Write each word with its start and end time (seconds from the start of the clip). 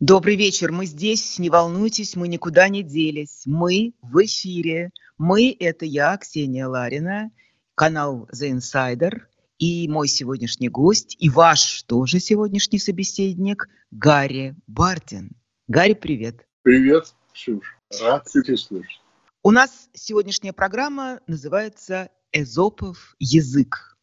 Добрый 0.00 0.36
вечер. 0.36 0.70
Мы 0.70 0.86
здесь, 0.86 1.40
не 1.40 1.50
волнуйтесь, 1.50 2.14
мы 2.14 2.28
никуда 2.28 2.68
не 2.68 2.84
делись. 2.84 3.42
Мы 3.46 3.94
в 4.00 4.24
эфире. 4.24 4.92
Мы– 5.16 5.56
это 5.58 5.86
я, 5.86 6.16
Ксения 6.16 6.68
Ларина, 6.68 7.32
канал 7.74 8.28
The 8.32 8.52
Insider, 8.52 9.22
и 9.58 9.88
мой 9.88 10.06
сегодняшний 10.06 10.68
гость, 10.68 11.16
и 11.18 11.28
ваш 11.28 11.82
тоже 11.82 12.20
сегодняшний 12.20 12.78
собеседник 12.78 13.68
Гарри 13.90 14.54
Бартин. 14.68 15.32
Гарри, 15.66 15.94
привет. 15.94 16.46
Привет, 16.62 17.12
Ксюш. 17.34 17.76
Рад 18.00 18.24
тебя 18.26 18.56
слышать. 18.56 19.02
У 19.42 19.50
нас 19.50 19.88
сегодняшняя 19.94 20.52
программа 20.52 21.18
называется 21.26 22.10
«Эзопов 22.30 23.16
язык». 23.18 23.98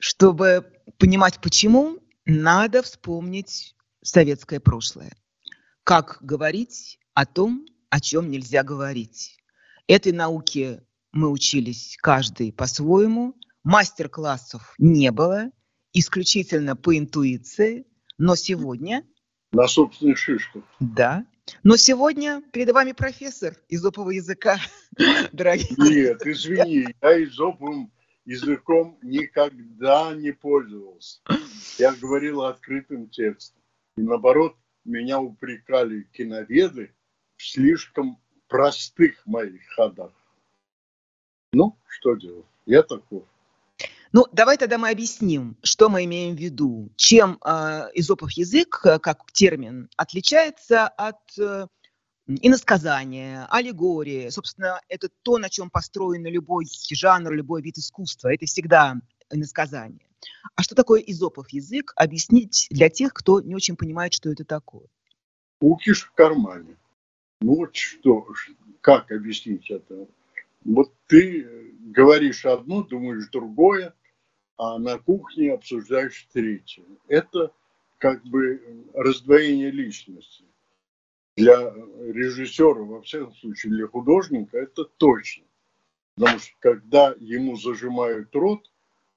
Чтобы 0.00 0.66
понимать 0.98 1.38
почему, 1.40 2.00
надо 2.24 2.82
вспомнить 2.82 3.76
советское 4.02 4.60
прошлое. 4.60 5.12
Как 5.84 6.18
говорить 6.20 6.98
о 7.14 7.26
том, 7.26 7.66
о 7.90 8.00
чем 8.00 8.30
нельзя 8.30 8.62
говорить. 8.62 9.36
Этой 9.86 10.12
науке 10.12 10.82
мы 11.12 11.30
учились 11.30 11.96
каждый 12.00 12.52
по-своему. 12.52 13.34
Мастер-классов 13.64 14.74
не 14.78 15.10
было, 15.10 15.50
исключительно 15.92 16.74
по 16.76 16.96
интуиции. 16.96 17.86
Но 18.18 18.34
сегодня... 18.36 19.04
На 19.52 19.68
собственных 19.68 20.18
шишках. 20.18 20.62
Да. 20.80 21.26
Но 21.62 21.76
сегодня 21.76 22.42
перед 22.52 22.72
вами 22.72 22.92
профессор 22.92 23.56
изопового 23.68 24.10
языка, 24.10 24.58
дорогие. 25.32 25.74
Нет, 25.76 26.26
извини, 26.26 26.86
я 27.02 27.24
изоповым 27.24 27.92
языком 28.24 28.98
никогда 29.02 30.14
не 30.14 30.32
пользовался. 30.32 31.20
Я 31.78 31.92
говорил 31.94 32.42
открытым 32.42 33.08
текстом. 33.08 33.61
И 33.96 34.02
наоборот, 34.02 34.56
меня 34.84 35.20
упрекали 35.20 36.02
киноведы 36.12 36.94
в 37.36 37.46
слишком 37.46 38.18
простых 38.48 39.24
моих 39.26 39.62
ходах. 39.74 40.12
Ну, 41.52 41.78
что 41.88 42.14
делать? 42.14 42.46
Я 42.66 42.82
таков. 42.82 43.24
Ну, 44.12 44.26
давай 44.32 44.58
тогда 44.58 44.76
мы 44.76 44.90
объясним, 44.90 45.56
что 45.62 45.88
мы 45.88 46.04
имеем 46.04 46.36
в 46.36 46.38
виду. 46.38 46.90
Чем 46.96 47.38
э, 47.44 47.88
изопов 47.94 48.32
язык, 48.32 48.80
э, 48.84 48.98
как 48.98 49.30
термин, 49.32 49.88
отличается 49.96 50.86
от 50.86 51.38
э, 51.38 51.66
иносказания, 52.26 53.46
аллегории. 53.50 54.28
Собственно, 54.28 54.80
это 54.88 55.08
то, 55.22 55.38
на 55.38 55.48
чем 55.48 55.70
построен 55.70 56.26
любой 56.26 56.66
жанр, 56.90 57.32
любой 57.32 57.62
вид 57.62 57.78
искусства. 57.78 58.32
Это 58.32 58.44
всегда 58.44 58.96
иносказание. 59.30 60.06
А 60.54 60.62
что 60.62 60.74
такое 60.74 61.00
изопов 61.00 61.50
язык? 61.50 61.92
Объяснить 61.96 62.66
для 62.70 62.88
тех, 62.88 63.12
кто 63.12 63.40
не 63.40 63.54
очень 63.54 63.76
понимает, 63.76 64.12
что 64.14 64.30
это 64.30 64.44
такое. 64.44 64.86
Укиш 65.60 66.04
в 66.04 66.12
кармане. 66.12 66.76
Ну 67.40 67.56
вот 67.56 67.74
что, 67.74 68.26
как 68.80 69.10
объяснить 69.10 69.70
это? 69.70 70.06
Вот 70.64 70.92
ты 71.06 71.72
говоришь 71.80 72.44
одно, 72.44 72.82
думаешь 72.82 73.28
другое, 73.30 73.94
а 74.56 74.78
на 74.78 74.98
кухне 74.98 75.52
обсуждаешь 75.52 76.28
третье. 76.32 76.84
Это 77.08 77.52
как 77.98 78.24
бы 78.24 78.86
раздвоение 78.94 79.70
личности. 79.70 80.44
Для 81.36 81.72
режиссера, 81.98 82.82
во 82.82 83.00
всяком 83.02 83.34
случае, 83.34 83.72
для 83.72 83.86
художника 83.86 84.58
это 84.58 84.84
точно. 84.84 85.44
Потому 86.14 86.38
что 86.38 86.52
когда 86.58 87.14
ему 87.18 87.56
зажимают 87.56 88.34
рот, 88.34 88.70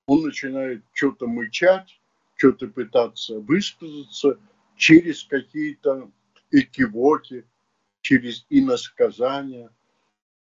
он 0.07 0.23
начинает 0.23 0.83
что-то 0.93 1.27
мычать, 1.27 1.99
что-то 2.35 2.67
пытаться 2.67 3.39
высказаться 3.39 4.39
через 4.75 5.23
какие-то 5.23 6.11
экивоки, 6.51 7.45
через 8.01 8.45
иносказания. 8.49 9.71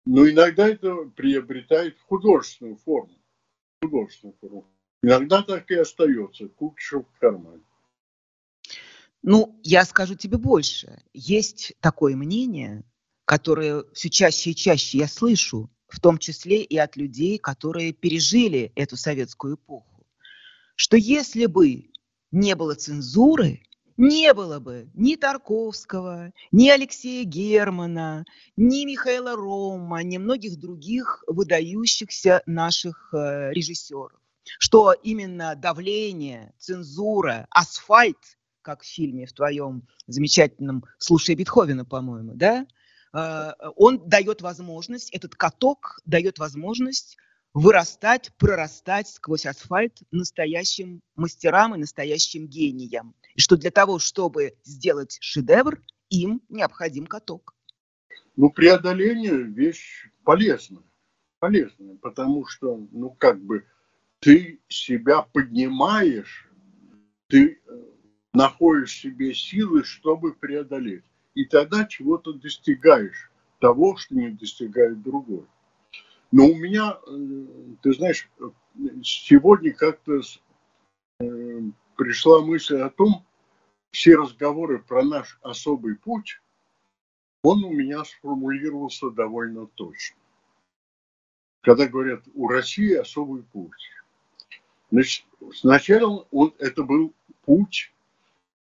Но 0.06 0.30
иногда 0.30 0.68
это 0.68 0.96
приобретает 1.16 2.00
художественную 2.08 2.78
форму. 2.78 3.18
Художественную 3.82 4.36
форму. 4.40 4.68
Иногда 5.04 5.42
так 5.42 5.70
и 5.72 5.76
остается, 5.76 6.48
кукшев 6.48 7.06
в 7.08 7.20
кармане. 7.20 7.64
Ну, 9.24 9.60
я 9.64 9.86
скажу 9.86 10.16
тебе 10.16 10.38
больше. 10.38 11.04
Есть 11.14 11.74
такое 11.80 12.16
мнение, 12.16 12.84
которое 13.26 13.84
все 13.94 14.10
чаще 14.10 14.52
и 14.52 14.56
чаще 14.56 15.00
я 15.00 15.08
слышу, 15.08 15.70
в 15.92 16.00
том 16.00 16.18
числе 16.18 16.64
и 16.64 16.78
от 16.78 16.96
людей, 16.96 17.38
которые 17.38 17.94
пережили 17.94 18.72
эту 18.76 18.96
советскую 18.96 19.56
эпоху, 19.56 20.06
что 20.76 20.98
если 20.98 21.46
бы 21.46 21.92
не 22.32 22.56
было 22.56 22.76
цензуры, 22.76 23.62
не 23.98 24.34
было 24.34 24.60
бы 24.60 24.90
ни 24.94 25.16
Тарковского, 25.16 26.32
ни 26.52 26.70
Алексея 26.70 27.26
Германа, 27.26 28.26
ни 28.56 28.86
Михаила 28.86 29.36
Рома, 29.36 30.02
ни 30.02 30.18
многих 30.18 30.58
других 30.58 31.24
выдающихся 31.28 32.42
наших 32.46 33.14
э, 33.14 33.52
режиссеров. 33.52 34.20
Что 34.60 34.94
именно 34.94 35.56
давление, 35.56 36.54
цензура, 36.58 37.46
асфальт, 37.52 38.18
как 38.62 38.82
в 38.82 38.88
фильме 38.88 39.26
в 39.26 39.34
твоем 39.34 39.88
замечательном 40.08 40.84
«Слушай 40.98 41.36
Бетховена», 41.36 41.84
по-моему, 41.84 42.32
да, 42.34 42.66
он 43.14 44.08
дает 44.08 44.42
возможность, 44.42 45.10
этот 45.12 45.36
каток 45.36 46.00
дает 46.06 46.40
возможность 46.40 47.18
вырастать, 47.54 48.32
прорастать 48.38 49.08
сквозь 49.08 49.46
асфальт 49.46 50.00
настоящим 50.12 51.02
мастерам 51.16 51.76
и 51.76 51.80
настоящим 51.80 52.48
гениям. 52.48 53.14
И 53.36 53.42
что 53.42 53.58
для 53.58 53.72
того, 53.72 54.00
чтобы 54.00 54.56
сделать 54.64 55.18
шедевр, 55.22 55.82
им 56.10 56.42
необходим 56.50 57.06
каток. 57.06 57.54
Ну, 58.36 58.50
преодоление– 58.50 59.44
вещь 59.44 60.08
полезная. 60.24 60.84
Полезная, 61.40 61.98
потому 61.98 62.46
что, 62.46 62.88
ну, 62.92 63.10
как 63.12 63.42
бы, 63.44 63.66
ты 64.20 64.62
себя 64.68 65.24
поднимаешь, 65.24 66.48
ты 67.28 67.60
э, 67.66 67.84
находишь 68.34 68.94
себе 68.94 69.34
силы, 69.34 69.84
чтобы 69.84 70.36
преодолеть 70.36 71.04
и 71.36 71.46
тогда 71.46 71.86
чего-то 71.86 72.34
достигаешь, 72.34 73.32
того, 73.60 73.96
что 73.96 74.16
не 74.16 74.30
достигает 74.30 75.02
другой. 75.02 75.46
Но 76.32 76.46
у 76.46 76.56
меня, 76.56 76.98
э, 77.08 77.46
ты 77.82 77.94
знаешь, 77.94 78.30
сегодня 79.04 79.74
как-то 79.74 80.22
э, 81.20 81.62
пришла 81.96 82.42
мысль 82.42 82.80
о 82.80 82.90
том, 82.90 83.26
все 83.92 84.16
разговоры 84.16 84.80
про 84.80 85.04
наш 85.04 85.38
особый 85.42 85.96
путь, 85.96 86.42
он 87.44 87.64
у 87.64 87.72
меня 87.72 88.04
сформулировался 88.06 89.10
довольно 89.10 89.68
точно. 89.68 90.18
Когда 91.62 91.88
говорят, 91.88 92.24
у 92.34 92.48
России 92.48 92.94
особый 92.94 93.44
путь. 93.44 93.92
Значит, 94.90 95.26
сначала 95.54 96.28
он, 96.32 96.54
это 96.58 96.84
был 96.84 97.14
путь 97.46 97.94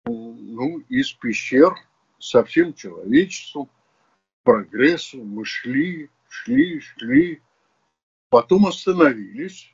э, 0.06 0.10
ну, 0.10 0.80
из 0.90 1.12
пещер 1.14 1.76
со 2.20 2.44
всем 2.44 2.74
человечеством, 2.74 3.70
прогрессу. 4.44 5.24
Мы 5.24 5.46
шли, 5.46 6.10
шли, 6.30 6.80
шли, 6.80 7.42
потом 8.30 8.68
остановились, 8.68 9.74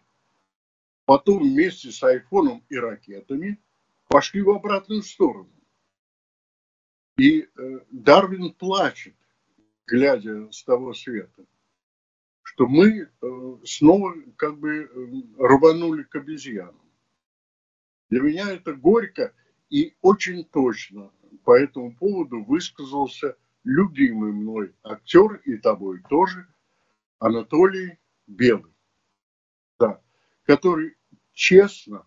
потом 1.06 1.44
вместе 1.44 1.92
с 1.92 2.02
айфоном 2.03 2.64
и 2.70 2.78
ракетами 2.78 3.59
пошли 4.08 4.42
в 4.42 4.50
обратную 4.50 5.03
сторону. 5.03 5.50
И 7.18 7.42
э, 7.42 7.80
Дарвин 7.92 8.53
плачет, 8.53 9.16
глядя 9.86 10.52
с 10.52 10.64
того 10.64 10.94
света, 10.94 11.46
что 12.42 12.68
мы 12.68 13.02
э, 13.02 13.58
снова 13.66 14.16
как 14.36 14.58
бы 14.58 14.84
э, 14.84 14.88
рванули 15.38 16.03
к 16.03 16.16
обезьянам. 16.16 16.82
Для 18.09 18.22
меня 18.22 18.52
это 18.52 18.73
горько 18.73 19.34
и 19.70 19.96
очень 20.02 20.44
точно 20.46 21.12
по 21.44 21.58
этому 21.58 21.96
поводу 21.96 22.44
высказался 22.44 23.35
любимый 23.64 24.32
мной 24.32 24.74
актер 24.84 25.35
и 25.46 25.58
тобой 25.58 26.02
тоже 26.09 26.47
Анатолий 27.20 27.97
Белый, 28.28 28.74
да, 29.80 30.02
который 30.46 30.96
честно, 31.34 32.06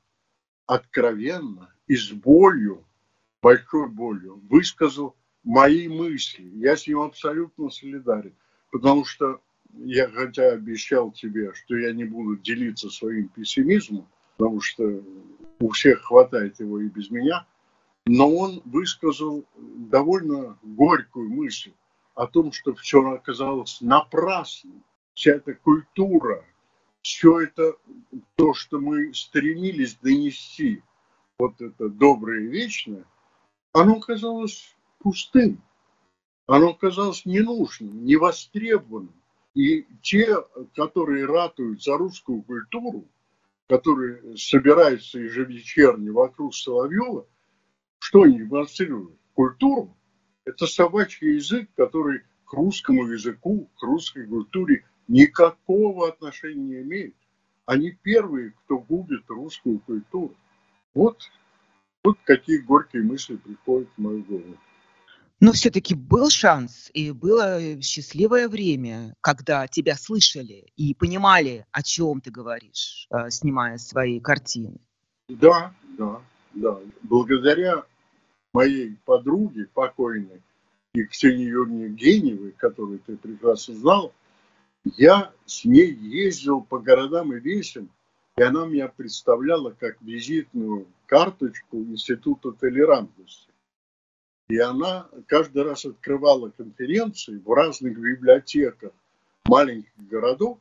откровенно 0.67 1.75
и 1.87 1.97
с 1.97 2.11
болью, 2.13 2.85
большой 3.41 3.89
болью 3.89 4.41
высказал 4.51 5.17
мои 5.45 5.89
мысли. 5.89 6.51
Я 6.55 6.77
с 6.77 6.87
ним 6.87 7.01
абсолютно 7.01 7.71
солидарен, 7.71 8.35
потому 8.71 9.05
что 9.05 9.41
я 9.73 10.09
хотя 10.09 10.53
обещал 10.53 11.13
тебе, 11.13 11.53
что 11.55 11.77
я 11.77 11.93
не 11.93 12.05
буду 12.05 12.37
делиться 12.37 12.91
своим 12.91 13.29
пессимизмом, 13.29 14.09
потому 14.37 14.61
что 14.61 15.03
у 15.59 15.71
всех 15.71 16.03
хватает 16.03 16.61
его 16.61 16.81
и 16.81 16.89
без 16.89 17.11
меня– 17.11 17.47
но 18.07 18.33
он 18.33 18.63
высказал 18.65 19.45
довольно 19.57 20.57
горькую 20.63 21.29
мысль 21.29 21.73
о 22.15 22.27
том, 22.27 22.53
что 22.53 22.75
все 22.75 23.03
оказалось 23.11 23.81
напрасным. 23.81 24.85
Вся 25.15 25.33
эта 25.33 25.55
культура, 25.55 26.45
все 27.03 27.41
это 27.41 27.77
то, 28.37 28.55
что 28.55 28.79
мы 28.79 29.13
стремились 29.13 29.97
донести, 29.97 30.83
вот 31.39 31.61
это 31.61 31.89
доброе 31.89 32.45
и 32.45 32.49
вечное, 32.49 33.05
оно 33.73 33.97
оказалось 33.97 34.75
пустым. 35.01 35.61
Оно 36.47 36.75
казалось 36.75 37.27
ненужным, 37.27 38.05
невостребованным. 38.05 39.15
И 39.55 39.87
те, 40.03 40.37
которые 40.77 41.25
ратуют 41.25 41.83
за 41.83 41.97
русскую 41.97 42.43
культуру, 42.43 43.05
которые 43.69 44.37
собираются 44.37 45.19
ежевечерне 45.19 46.13
вокруг 46.13 46.55
Соловьева, 46.55 47.27
что 47.99 48.23
они 48.23 48.39
демонстрируют? 48.39 49.19
Культуру. 49.35 49.97
Это 50.45 50.67
собачий 50.67 51.35
язык, 51.35 51.69
который 51.77 52.21
к 52.45 52.53
русскому 52.53 53.07
языку, 53.07 53.71
к 53.77 53.83
русской 53.83 54.27
культуре 54.27 54.85
никакого 55.09 56.09
отношения 56.09 56.63
не 56.63 56.83
имеет. 56.83 57.17
Они 57.67 57.91
первые, 57.91 58.53
кто 58.65 58.79
губит 58.79 59.25
русскую 59.29 59.81
культуру. 59.81 60.35
Вот, 60.95 61.23
вот 62.05 62.17
какие 62.25 62.59
горькие 62.59 63.03
мысли 63.03 63.37
приходят 63.37 63.89
в 63.97 64.01
мою 64.01 64.23
голову. 64.23 64.57
Но 65.39 65.53
все-таки 65.53 65.95
был 65.95 66.31
шанс, 66.31 66.91
и 66.95 67.11
было 67.11 67.83
счастливое 67.83 68.49
время, 68.49 69.15
когда 69.21 69.67
тебя 69.67 69.95
слышали 69.97 70.73
и 70.77 70.95
понимали, 70.95 71.67
о 71.73 71.83
чем 71.83 72.23
ты 72.23 72.31
говоришь, 72.31 73.07
э, 73.11 73.29
снимая 73.29 73.77
свои 73.77 74.19
картины. 74.19 74.81
Да, 75.29 75.75
да, 75.99 76.23
да. 76.57 76.81
Благодаря 77.03 77.85
моей 78.53 78.97
подруге 79.05 79.69
покойной 79.73 80.43
Екатерине 80.95 81.45
Юрьевне 81.45 81.89
Геневой, 81.91 82.53
которую 82.53 82.99
ты 83.01 83.17
прекрасно 83.17 83.75
знал, 83.75 84.13
я 84.85 85.33
с 85.45 85.65
ней 85.65 85.93
ездил 85.93 86.63
по 86.63 86.79
городам 86.79 87.33
и 87.35 87.41
весям, 87.41 87.91
и 88.37 88.43
она 88.43 88.67
меня 88.67 88.89
представляла 88.89 89.71
как 89.71 90.01
визитную 90.01 90.87
карточку 91.07 91.77
Института 91.79 92.53
толерантности. 92.53 93.51
И 94.49 94.59
она 94.59 95.09
каждый 95.27 95.65
раз 95.65 95.85
открывала 95.85 96.51
конференции 96.51 97.37
в 97.37 97.53
разных 97.53 97.99
библиотеках 97.99 98.93
маленьких 99.45 99.91
городов 100.09 100.59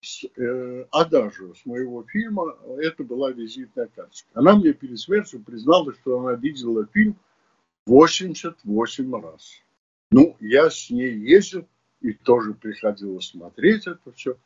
с 0.00 0.24
э, 0.24 0.86
Адажио, 0.90 1.54
с 1.54 1.66
моего 1.66 2.04
фильма. 2.04 2.56
Это 2.78 3.04
была 3.04 3.32
визитная 3.32 3.88
карточка. 3.94 4.28
Она 4.34 4.56
мне 4.56 4.72
перед 4.72 4.98
смертью 4.98 5.42
признала, 5.42 5.92
что 5.94 6.20
она 6.20 6.34
видела 6.34 6.86
фильм 6.86 7.16
88 7.86 9.22
раз. 9.22 9.62
Ну, 10.10 10.36
я 10.40 10.70
с 10.70 10.90
ней 10.90 11.16
ездил 11.16 11.66
и 12.00 12.12
тоже 12.12 12.54
приходилось 12.54 13.28
смотреть 13.28 13.86
это 13.86 14.12
все. 14.12 14.36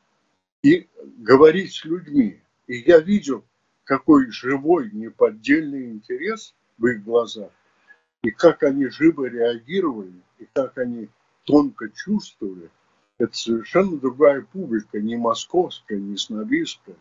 И 0.62 0.88
говорить 1.18 1.72
с 1.72 1.84
людьми. 1.84 2.40
И 2.66 2.78
я 2.78 2.98
видел, 2.98 3.44
какой 3.84 4.30
живой, 4.30 4.90
неподдельный 4.92 5.90
интерес 5.90 6.54
в 6.78 6.86
их 6.86 7.04
глазах 7.04 7.50
и 8.24 8.30
как 8.30 8.62
они 8.62 8.88
живо 8.88 9.26
реагировали, 9.26 10.22
и 10.38 10.48
как 10.52 10.78
они 10.78 11.08
тонко 11.44 11.90
чувствовали, 11.90 12.70
это 13.18 13.36
совершенно 13.36 13.98
другая 13.98 14.42
публика, 14.42 15.00
не 15.00 15.16
московская, 15.16 15.98
не 15.98 16.16
снобистская. 16.16 16.96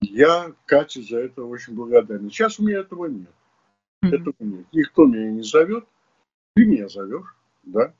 Я 0.00 0.54
Кате 0.64 1.02
за 1.02 1.18
это 1.18 1.44
очень 1.44 1.74
благодарен. 1.74 2.30
Сейчас 2.30 2.58
у 2.58 2.62
меня 2.64 2.80
этого 2.80 3.06
нет. 3.06 3.34
Этого 4.02 4.34
нет. 4.38 4.66
Никто 4.72 5.04
меня 5.04 5.30
не 5.30 5.42
зовет. 5.42 5.86
Ты 6.54 6.64
меня 6.64 6.88
зовешь, 6.88 7.36
да? 7.62 7.94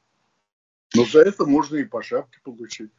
Но 0.94 1.04
за 1.04 1.20
это 1.20 1.44
можно 1.44 1.76
и 1.76 1.84
по 1.84 2.02
шапке 2.02 2.38
получить. 2.42 2.90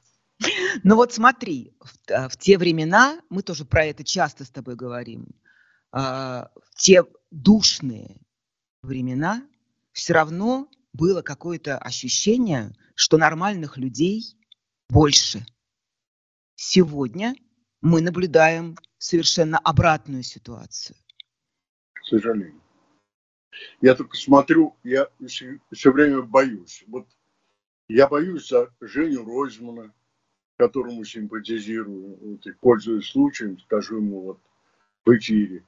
Ну 0.83 0.95
вот 0.95 1.13
смотри, 1.13 1.73
в, 1.79 2.29
в 2.29 2.37
те 2.37 2.57
времена, 2.57 3.21
мы 3.29 3.41
тоже 3.43 3.65
про 3.65 3.85
это 3.85 4.03
часто 4.03 4.45
с 4.45 4.49
тобой 4.49 4.75
говорим, 4.75 5.27
э, 5.93 5.97
в 5.97 6.75
те 6.75 7.03
душные, 7.31 8.17
времена 8.81 9.47
все 9.91 10.13
равно 10.13 10.67
было 10.93 11.21
какое-то 11.21 11.77
ощущение, 11.77 12.73
что 12.95 13.17
нормальных 13.17 13.77
людей 13.77 14.37
больше. 14.89 15.45
Сегодня 16.55 17.35
мы 17.81 18.01
наблюдаем 18.01 18.75
совершенно 18.97 19.57
обратную 19.57 20.23
ситуацию. 20.23 20.95
К 21.93 22.05
сожалению. 22.05 22.61
Я 23.81 23.95
только 23.95 24.17
смотрю, 24.17 24.75
я 24.83 25.07
все, 25.25 25.59
все 25.71 25.91
время 25.91 26.21
боюсь. 26.21 26.83
Вот 26.87 27.07
я 27.87 28.07
боюсь 28.07 28.47
за 28.47 28.73
Женю 28.79 29.25
Ройзмана, 29.25 29.93
которому 30.57 31.03
симпатизирую, 31.03 32.17
вот, 32.21 32.45
и 32.45 32.51
пользуясь 32.53 33.07
случаем, 33.07 33.59
скажу 33.59 33.97
ему 33.97 34.21
вот 34.21 34.39
в 35.05 35.17
эфире. 35.17 35.65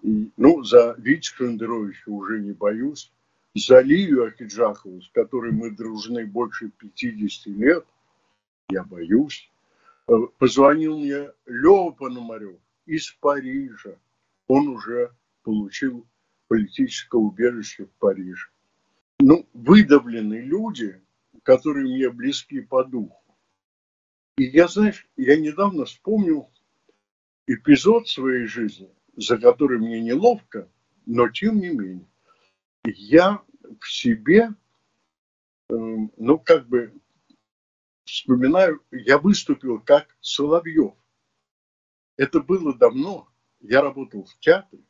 И, 0.00 0.30
ну, 0.36 0.62
за 0.64 0.94
Витю 0.98 1.34
Шендеровича 1.36 2.10
уже 2.10 2.40
не 2.40 2.52
боюсь. 2.52 3.12
За 3.54 3.80
Лию 3.80 4.24
Ахиджахову, 4.26 5.02
с 5.02 5.10
которой 5.10 5.52
мы 5.52 5.70
дружны 5.70 6.26
больше 6.26 6.70
50 6.70 7.46
лет, 7.46 7.86
я 8.70 8.82
боюсь. 8.82 9.50
Э, 10.08 10.12
позвонил 10.38 10.98
мне 10.98 11.30
Лева 11.46 11.90
Пономарев 11.90 12.58
из 12.86 13.10
Парижа. 13.20 13.96
Он 14.48 14.68
уже 14.68 15.10
получил 15.42 16.06
политическое 16.48 17.20
убежище 17.20 17.84
в 17.84 17.90
Париже. 17.98 18.48
Ну, 19.20 19.46
выдавленные 19.52 20.42
люди, 20.42 21.00
которые 21.42 21.84
мне 21.84 22.10
близки 22.10 22.60
по 22.60 22.84
духу. 22.84 23.22
И 24.38 24.44
я, 24.44 24.66
знаешь, 24.66 25.06
я 25.16 25.36
недавно 25.36 25.84
вспомнил 25.84 26.48
эпизод 27.46 28.08
своей 28.08 28.46
жизни– 28.46 28.90
за 29.16 29.38
который 29.38 29.78
мне 29.78 30.00
неловко, 30.00 30.68
но 31.06 31.28
тем 31.28 31.58
не 31.58 31.68
менее. 31.68 32.06
Я 32.84 33.42
в 33.80 33.88
себе, 33.88 34.50
эм, 35.68 36.12
ну, 36.16 36.38
как 36.38 36.68
бы, 36.68 36.92
вспоминаю, 38.04 38.82
я 38.90 39.18
выступил 39.18 39.80
как 39.80 40.16
Соловьев. 40.20 40.94
Это 42.16 42.40
было 42.40 42.74
давно. 42.74 43.28
Я 43.60 43.82
работал 43.82 44.24
в 44.24 44.38
театре. 44.40 44.82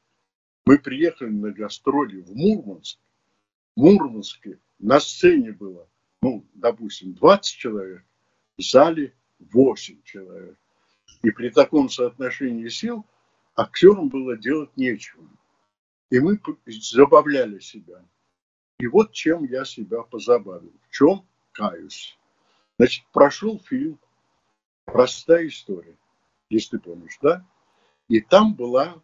Мы 0.64 0.78
приехали 0.78 1.28
на 1.28 1.50
гастроли 1.50 2.22
в 2.22 2.34
Мурманск. 2.34 2.98
В 3.76 3.80
Мурманске 3.80 4.58
на 4.78 4.98
сцене 4.98 5.52
было, 5.52 5.86
ну, 6.22 6.46
допустим, 6.54 7.12
20 7.14 7.56
человек, 7.56 8.04
в 8.56 8.62
зале 8.62 9.14
8 9.38 10.02
человек. 10.02 10.58
И 11.22 11.30
при 11.30 11.50
таком 11.50 11.90
соотношении 11.90 12.68
сил 12.68 13.04
актерам 13.54 14.08
было 14.08 14.36
делать 14.36 14.76
нечего. 14.76 15.28
И 16.12 16.20
мы 16.20 16.38
забавляли 16.66 17.58
себя. 17.58 18.04
И 18.78 18.86
вот 18.86 19.12
чем 19.12 19.44
я 19.44 19.64
себя 19.64 20.02
позабавил. 20.02 20.70
В 20.86 20.94
чем 20.94 21.26
каюсь. 21.52 22.18
Значит, 22.76 23.06
прошел 23.12 23.58
фильм 23.60 23.98
«Простая 24.84 25.46
история», 25.46 25.96
если 26.50 26.76
ты 26.76 26.82
помнишь, 26.82 27.18
да? 27.22 27.46
И 28.08 28.20
там 28.20 28.54
была 28.54 29.02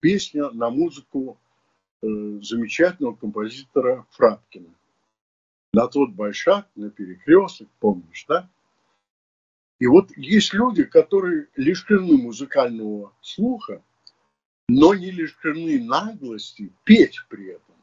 песня 0.00 0.50
на 0.50 0.68
музыку 0.68 1.38
э, 2.02 2.06
замечательного 2.42 3.16
композитора 3.16 4.06
Фраткина. 4.10 4.74
На 5.72 5.88
тот 5.88 6.10
большак, 6.10 6.68
на 6.74 6.90
перекресток, 6.90 7.68
помнишь, 7.80 8.26
да? 8.28 8.50
И 9.78 9.86
вот 9.86 10.14
есть 10.18 10.52
люди, 10.52 10.84
которые 10.84 11.48
лишены 11.56 12.18
музыкального 12.18 13.14
слуха, 13.22 13.82
но 14.68 14.94
не 14.94 15.10
лишены 15.10 15.82
наглости 15.82 16.72
петь 16.84 17.18
при 17.28 17.46
этом. 17.46 17.74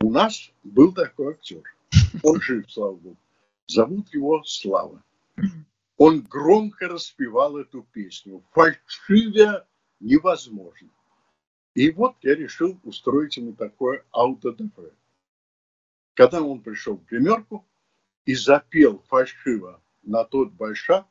У 0.00 0.10
нас 0.10 0.50
был 0.64 0.92
такой 0.92 1.34
актер. 1.34 1.62
Он 2.22 2.40
жив, 2.40 2.70
слава 2.70 2.96
богу. 2.96 3.16
Зовут 3.66 4.12
его 4.12 4.42
Слава. 4.44 5.02
Он 5.96 6.20
громко 6.20 6.88
распевал 6.88 7.56
эту 7.56 7.82
песню. 7.92 8.44
Фальшивя 8.52 9.66
невозможно. 10.00 10.88
И 11.74 11.90
вот 11.90 12.16
я 12.22 12.34
решил 12.34 12.78
устроить 12.84 13.36
ему 13.36 13.54
такое 13.54 14.04
аутодафе. 14.10 14.92
Когда 16.14 16.42
он 16.42 16.60
пришел 16.60 16.96
в 16.96 17.04
гримерку 17.06 17.66
и 18.24 18.34
запел 18.34 19.02
фальшиво 19.08 19.80
на 20.02 20.24
тот 20.24 20.52
большак, 20.52 21.06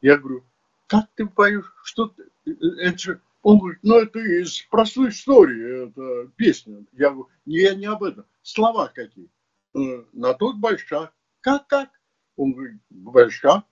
я 0.00 0.16
говорю, 0.16 0.44
как 0.86 1.08
ты 1.14 1.26
поешь, 1.26 1.72
что 1.84 2.08
ты, 2.08 2.30
это 2.44 2.98
же... 2.98 3.20
Он 3.42 3.58
говорит, 3.58 3.80
ну 3.82 3.98
это 3.98 4.20
из 4.20 4.62
простой 4.70 5.10
истории, 5.10 5.88
это 5.88 6.30
песня. 6.36 6.84
Я 6.92 7.10
говорю, 7.10 7.28
я 7.44 7.74
не 7.74 7.86
об 7.86 8.04
этом. 8.04 8.24
Слова 8.42 8.88
какие? 8.88 9.28
«Э, 9.74 10.04
на 10.12 10.34
тот 10.34 10.56
большак. 10.58 11.12
Как, 11.40 11.66
как? 11.66 11.88
Он 12.36 12.52
говорит, 12.52 12.80
большак. 12.90 13.64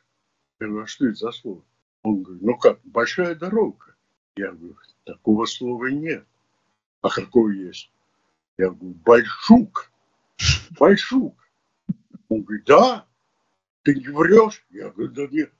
Я 0.59 0.67
говорю, 0.67 0.85
а 0.85 0.87
что 0.87 1.07
это 1.07 1.15
за 1.15 1.33
слово? 1.33 1.62
Он 2.03 2.23
говорит, 2.23 2.43
ну 2.43 2.57
как, 2.57 2.81
большая 2.85 3.35
дорога. 3.35 3.95
Я 4.37 4.53
говорю, 4.53 4.77
такого 5.05 5.45
слова 5.45 5.87
нет. 5.87 6.27
А 7.03 7.11
какое 7.11 7.55
есть? 7.55 7.93
Я 8.59 8.71
говорю, 8.71 8.95
большук. 9.05 9.93
Большук. 10.79 11.37
Он 12.29 12.43
говорит, 12.43 12.65
да, 12.65 13.07
ты 13.83 13.95
не 13.95 14.09
врешь? 14.09 14.65
Я 14.71 14.91
говорю, 14.91 15.12
да 15.12 15.27
нет. 15.27 15.53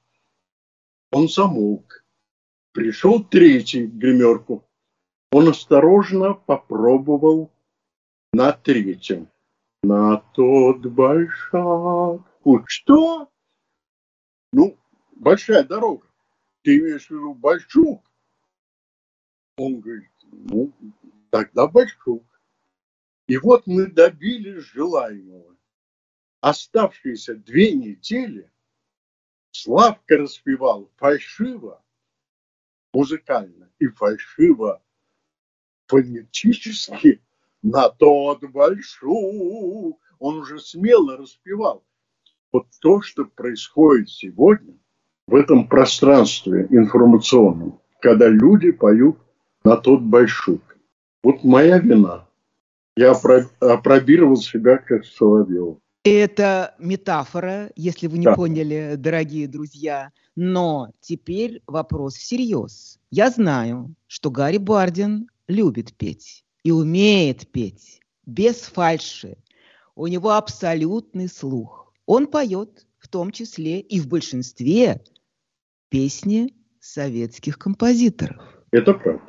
Он 1.11 1.29
замолк. 1.29 2.00
Пришел 2.73 3.25
третий 3.25 3.87
в 3.87 3.99
гримерку. 3.99 4.65
Он 5.33 5.49
осторожно 5.49 6.35
попробовал 6.35 7.53
на 8.33 8.53
третьем. 8.53 9.29
на 9.83 10.19
тот 10.35 10.85
большак. 10.87 12.21
Что? 12.67 13.31
Ну, 14.53 14.79
большая 15.13 15.65
дорога. 15.65 16.07
Ты 16.63 16.79
имеешь 16.79 17.07
в 17.07 17.11
виду 17.11 17.35
Большук? 17.35 18.05
Он 19.57 19.81
говорит, 19.81 20.11
ну, 20.23 20.73
тогда 21.31 21.67
Большук. 21.67 22.25
И 23.27 23.37
вот 23.39 23.67
мы 23.67 23.87
добились 23.87 24.65
желаемого. 24.65 25.57
Оставшиеся 26.41 27.35
две 27.35 27.73
недели 27.73 28.51
Славка 29.53 30.17
распевал 30.17 30.91
фальшиво, 30.97 31.83
музыкально, 32.93 33.71
и 33.79 33.87
фальшиво 33.89 34.83
фонетически 35.87 37.23
на 37.63 37.89
тот 37.91 38.43
большую. 38.45 39.99
Он 40.19 40.39
уже 40.39 40.59
смело 40.61 41.17
распевал. 41.17 41.85
Вот 42.53 42.67
то, 42.81 43.01
что 43.01 43.25
происходит 43.25 44.09
сегодня 44.09 44.75
в 45.27 45.35
этом 45.35 45.69
пространстве 45.69 46.67
информационном, 46.71 47.81
когда 48.01 48.29
люди 48.29 48.73
поют 48.73 49.19
на 49.65 49.77
тот 49.77 50.03
большой. 50.03 50.61
Вот 51.23 51.45
моя 51.45 51.79
вина. 51.79 52.29
Я 52.97 53.13
опробировал 53.61 54.37
себя 54.37 54.79
как 54.79 55.05
Соловьев. 55.07 55.79
Это 56.03 56.75
метафора, 56.79 57.71
если 57.77 58.07
вы 58.07 58.19
не 58.19 58.25
да. 58.25 58.35
поняли, 58.35 58.95
дорогие 58.97 59.47
друзья. 59.47 60.13
Но 60.35 60.93
теперь 61.01 61.63
вопрос 61.67 62.15
всерьез. 62.15 62.99
Я 63.11 63.31
знаю, 63.31 63.95
что 64.07 64.31
Гарри 64.31 64.57
Бардин 64.57 65.29
любит 65.47 65.93
петь 65.95 66.45
и 66.63 66.71
умеет 66.71 67.49
петь 67.49 68.01
без 68.25 68.61
фальши. 68.63 69.37
У 69.95 70.07
него 70.07 70.31
абсолютный 70.31 71.29
слух. 71.29 71.93
Он 72.07 72.27
поет 72.27 72.87
в 72.99 73.09
том 73.09 73.31
числе 73.31 73.81
и 73.81 74.01
в 74.01 74.09
большинстве 74.09 75.03
песни 75.91 76.55
советских 76.81 77.59
композиторов. 77.59 78.43
Это 78.71 78.95
правда. 78.95 79.23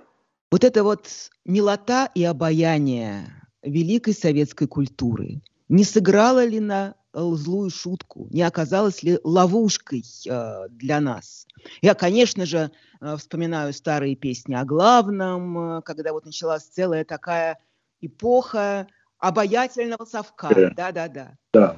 Вот 0.52 0.64
это 0.64 0.84
вот 0.84 1.10
милота 1.44 2.10
и 2.16 2.24
обаяние 2.24 3.26
великой 3.62 4.14
советской 4.14 4.68
культуры 4.68 5.42
не 5.72 5.86
сыграла 5.86 6.44
ли 6.44 6.60
на 6.60 6.96
злую 7.14 7.70
шутку, 7.70 8.28
не 8.30 8.42
оказалась 8.42 9.04
ли 9.04 9.20
ловушкой 9.24 10.04
э, 10.30 10.68
для 10.70 11.00
нас. 11.00 11.48
Я, 11.82 11.94
конечно 11.94 12.46
же, 12.46 12.72
э, 13.00 13.16
вспоминаю 13.18 13.74
старые 13.74 14.16
песни 14.16 14.54
о 14.54 14.66
главном, 14.66 15.78
э, 15.78 15.82
когда 15.84 16.12
вот 16.12 16.26
началась 16.26 16.64
целая 16.64 17.06
такая 17.06 17.58
эпоха 18.02 18.88
обаятельного 19.18 20.06
совка. 20.06 20.50
Да-да-да. 20.76 21.38
Да. 21.54 21.78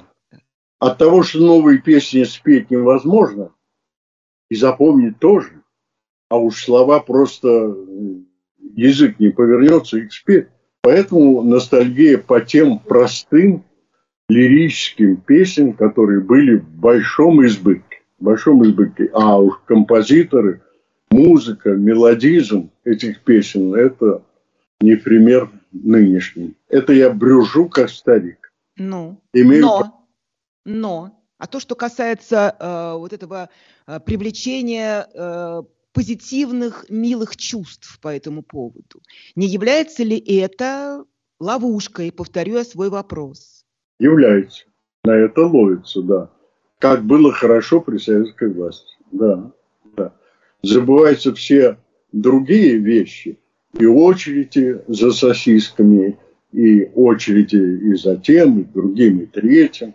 От 0.80 0.98
того, 0.98 1.22
что 1.22 1.38
новые 1.38 1.80
песни 1.80 2.24
спеть 2.24 2.70
невозможно, 2.70 3.52
и 4.50 4.56
запомнить 4.56 5.18
тоже, 5.20 5.62
а 6.28 6.36
уж 6.36 6.64
слова 6.64 7.00
просто 7.00 7.76
язык 8.58 9.20
не 9.20 9.30
повернется 9.30 9.98
их 9.98 10.12
спеть. 10.12 10.48
Поэтому 10.82 11.42
ностальгия 11.42 12.18
по 12.18 12.40
тем 12.40 12.78
простым 12.78 13.64
лирическим 14.28 15.16
песням, 15.16 15.74
которые 15.74 16.20
были 16.20 16.56
в 16.56 16.68
большом 16.68 17.44
избытке. 17.44 17.98
В 18.18 18.24
большом 18.24 18.64
избытке. 18.64 19.10
А 19.12 19.38
уж 19.38 19.58
композиторы, 19.66 20.62
музыка, 21.10 21.70
мелодизм 21.70 22.70
этих 22.84 23.20
песен– 23.20 23.74
это 23.76 24.22
не 24.80 24.96
пример 24.96 25.50
нынешний. 25.72 26.56
Это 26.68 26.92
я 26.92 27.10
брюжу 27.10 27.68
как 27.68 27.90
старик. 27.90 28.52
Ну, 28.76 29.20
Имею 29.32 29.62
но, 29.62 30.08
но, 30.64 31.24
а 31.38 31.46
то, 31.46 31.60
что 31.60 31.74
касается 31.74 32.56
э, 32.58 32.98
вот 32.98 33.12
этого 33.12 33.50
э, 33.86 34.00
привлечения 34.00 35.06
э, 35.14 35.62
позитивных, 35.92 36.86
милых 36.88 37.36
чувств 37.36 38.00
по 38.00 38.08
этому 38.08 38.42
поводу, 38.42 39.00
не 39.36 39.46
является 39.46 40.02
ли 40.02 40.18
это 40.18 41.04
ловушкой? 41.38 42.10
Повторю 42.10 42.56
я 42.56 42.64
свой 42.64 42.90
вопрос 42.90 43.53
является. 43.98 44.64
На 45.04 45.12
это 45.12 45.42
ловится, 45.46 46.02
да. 46.02 46.30
Как 46.78 47.04
было 47.04 47.32
хорошо 47.32 47.80
при 47.80 47.98
советской 47.98 48.50
власти. 48.50 48.94
Да, 49.12 49.52
да. 49.96 50.12
Забываются 50.62 51.34
все 51.34 51.78
другие 52.12 52.78
вещи. 52.78 53.38
И 53.78 53.86
очереди 53.86 54.80
за 54.86 55.10
сосисками, 55.10 56.18
и 56.52 56.90
очереди 56.94 57.56
и 57.56 57.94
за 57.96 58.16
тем, 58.16 58.60
и 58.60 58.64
другим, 58.64 59.20
и 59.20 59.26
третьим. 59.26 59.94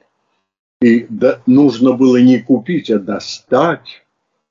И 0.82 1.06
да, 1.10 1.42
нужно 1.46 1.94
было 1.94 2.18
не 2.18 2.40
купить, 2.40 2.90
а 2.92 3.00
достать. 3.00 4.04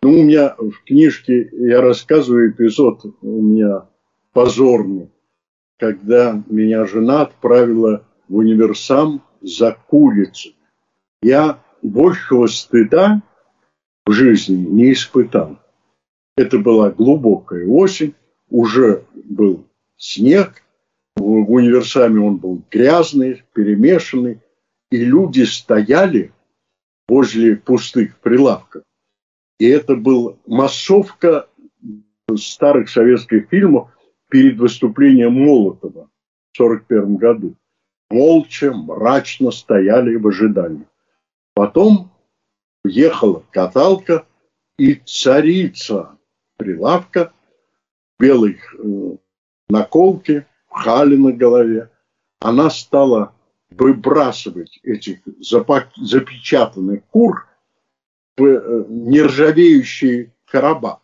Ну, 0.02 0.20
у 0.20 0.22
меня 0.22 0.54
в 0.56 0.84
книжке, 0.84 1.48
я 1.52 1.80
рассказываю 1.80 2.50
эпизод, 2.50 3.04
у 3.20 3.42
меня 3.42 3.86
позорный, 4.32 5.10
когда 5.78 6.42
меня 6.48 6.86
жена 6.86 7.22
отправила 7.22 8.04
в 8.28 8.36
универсам 8.36 9.22
за 9.40 9.76
курицу. 9.88 10.50
Я 11.22 11.62
большего 11.82 12.46
стыда 12.46 13.22
в 14.06 14.12
жизни 14.12 14.56
не 14.56 14.92
испытал. 14.92 15.58
Это 16.36 16.58
была 16.58 16.90
глубокая 16.90 17.66
осень, 17.66 18.14
уже 18.48 19.04
был 19.12 19.66
снег, 19.96 20.62
в 21.16 21.52
универсаме 21.52 22.20
он 22.20 22.36
был 22.36 22.62
грязный, 22.70 23.42
перемешанный, 23.52 24.40
и 24.90 25.04
люди 25.04 25.42
стояли 25.42 26.32
возле 27.08 27.56
пустых 27.56 28.18
прилавков. 28.20 28.82
И 29.58 29.66
это 29.66 29.96
была 29.96 30.36
массовка 30.46 31.48
старых 32.36 32.88
советских 32.88 33.48
фильмов 33.48 33.90
перед 34.30 34.58
выступлением 34.58 35.32
Молотова 35.32 36.08
в 36.52 36.60
1941 36.60 37.16
году 37.16 37.56
молча, 38.10 38.72
мрачно 38.72 39.50
стояли 39.50 40.16
в 40.16 40.26
ожидании. 40.26 40.86
Потом 41.54 42.10
ехала 42.84 43.44
каталка, 43.50 44.26
и 44.78 44.94
царица 44.94 46.16
прилавка, 46.56 47.32
белой 48.18 48.60
э, 48.78 49.16
наколки, 49.68 50.46
хали 50.68 51.16
на 51.16 51.32
голове, 51.32 51.90
она 52.40 52.70
стала 52.70 53.34
выбрасывать 53.70 54.78
этих 54.82 55.20
запечатанных 55.96 57.04
кур 57.06 57.46
в 58.36 58.44
э, 58.44 58.84
нержавеющие 58.88 60.32
короба. 60.46 61.02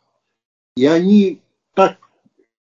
И 0.77 0.87
они 0.87 1.43
так 1.75 1.99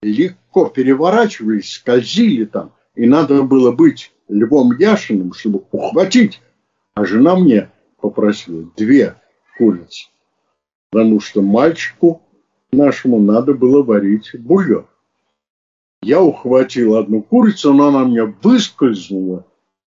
легко 0.02 0.66
переворачивались, 0.66 1.72
скользили 1.72 2.44
там, 2.44 2.74
и 2.94 3.06
надо 3.06 3.42
было 3.42 3.72
быть 3.72 4.12
Львом 4.28 4.76
Яшиным, 4.78 5.32
чтобы 5.32 5.64
ухватить. 5.70 6.40
А 6.94 7.04
жена 7.04 7.36
мне 7.36 7.70
попросила 8.00 8.68
две 8.76 9.16
курицы, 9.56 10.06
потому 10.90 11.20
что 11.20 11.42
мальчику 11.42 12.22
нашему 12.72 13.20
надо 13.20 13.54
было 13.54 13.82
варить 13.82 14.30
бульон. 14.38 14.86
Я 16.02 16.22
ухватил 16.22 16.96
одну 16.96 17.22
курицу, 17.22 17.72
она 17.72 18.04
мне 18.04 18.24
выскользнула 18.24 19.46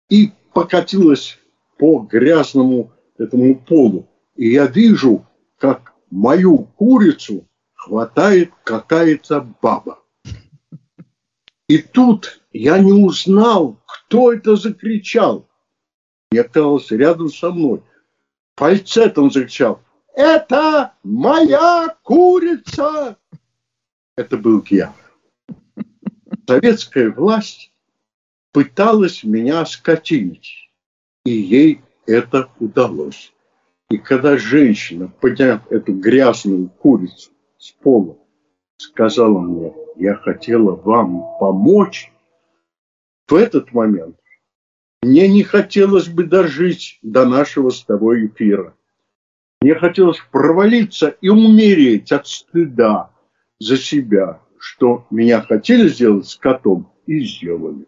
и 0.09 0.31
покатилась 0.53 1.37
по 1.77 1.99
грязному 1.99 2.91
этому 3.17 3.55
полу. 3.55 4.07
И 4.35 4.49
я 4.51 4.67
вижу, 4.67 5.25
как 5.57 5.93
мою 6.09 6.57
курицу 6.75 7.45
хватает 7.73 8.51
какая-то 8.63 9.47
баба. 9.61 9.99
И 11.67 11.77
тут 11.77 12.41
я 12.51 12.79
не 12.79 12.91
узнал, 12.91 13.77
кто 14.11 14.33
это 14.33 14.57
закричал. 14.57 15.47
Я 16.33 16.41
оказался 16.41 16.97
рядом 16.97 17.29
со 17.29 17.49
мной. 17.49 17.81
Фальцетом 18.57 19.31
закричал. 19.31 19.81
Это 20.13 20.95
моя 21.01 21.95
курица! 22.03 23.17
Это 24.17 24.35
был 24.37 24.65
я. 24.69 24.93
Советская 26.45 27.09
власть 27.09 27.71
пыталась 28.51 29.23
меня 29.23 29.65
скотинить. 29.65 30.69
И 31.23 31.31
ей 31.31 31.81
это 32.05 32.49
удалось. 32.59 33.31
И 33.91 33.97
когда 33.97 34.35
женщина, 34.35 35.07
подняв 35.07 35.71
эту 35.71 35.93
грязную 35.93 36.67
курицу 36.67 37.31
с 37.57 37.71
пола, 37.71 38.17
сказала 38.75 39.39
мне, 39.39 39.73
я 39.95 40.15
хотела 40.15 40.75
вам 40.75 41.23
помочь, 41.39 42.11
в 43.31 43.35
этот 43.35 43.71
момент 43.71 44.17
мне 45.01 45.27
не 45.29 45.43
хотелось 45.43 46.09
бы 46.09 46.25
дожить 46.25 46.99
до 47.01 47.25
нашего 47.25 47.69
с 47.69 47.83
тобой 47.83 48.27
эфира. 48.27 48.75
Мне 49.61 49.73
хотелось 49.75 50.19
провалиться 50.31 51.15
и 51.21 51.29
умереть 51.29 52.11
от 52.11 52.27
стыда 52.27 53.09
за 53.59 53.77
себя, 53.77 54.41
что 54.59 55.07
меня 55.09 55.41
хотели 55.41 55.87
сделать 55.87 56.27
с 56.27 56.35
котом 56.35 56.91
и 57.05 57.21
сделали. 57.21 57.87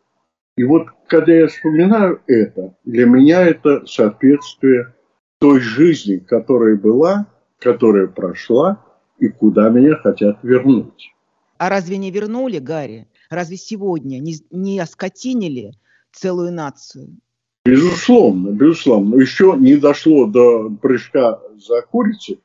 И 0.56 0.64
вот 0.64 0.88
когда 1.08 1.34
я 1.34 1.48
вспоминаю 1.48 2.22
это, 2.26 2.76
для 2.86 3.06
меня 3.06 3.46
это 3.46 3.86
соответствие 3.86 4.94
той 5.40 5.60
жизни, 5.60 6.18
которая 6.18 6.78
была, 6.78 7.28
которая 7.60 8.08
прошла 8.08 8.84
и 9.20 9.28
куда 9.28 9.70
меня 9.70 9.96
хотят 9.98 10.40
вернуть. 10.42 11.12
А 11.58 11.70
разве 11.70 11.98
не 11.98 12.12
вернули, 12.12 12.60
Гарри? 12.60 13.08
Разве 13.34 13.58
сегодня 13.58 14.20
не, 14.20 14.36
не 14.52 14.80
оскотинили 14.80 15.74
целую 16.12 16.54
нацию? 16.54 17.18
Безусловно, 17.66 18.50
безусловно. 18.50 19.16
Еще 19.16 19.56
не 19.58 19.76
дошло 19.76 20.28
до 20.28 20.70
прыжка 20.70 21.40
за 21.56 21.82
курицей, 21.82 22.42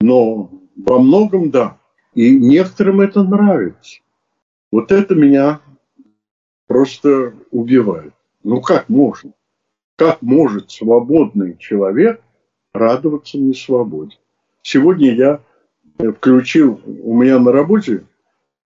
но 0.00 0.50
во 0.76 0.98
многом 0.98 1.50
да. 1.50 1.78
И 2.14 2.38
некоторым 2.38 3.00
это 3.00 3.22
нравится. 3.22 4.00
Вот 4.70 4.92
это 4.92 5.14
меня 5.14 5.60
просто 6.66 7.32
убивает. 7.50 8.12
Ну 8.44 8.60
как 8.60 8.90
можно? 8.90 9.32
Как 9.96 10.20
может 10.20 10.70
свободный 10.70 11.56
человек 11.56 12.20
радоваться 12.74 13.38
несвободе? 13.38 14.18
Сегодня 14.60 15.14
я 15.14 15.40
включил, 16.12 16.80
у 16.84 17.18
меня 17.18 17.38
на 17.38 17.50
работе 17.50 18.04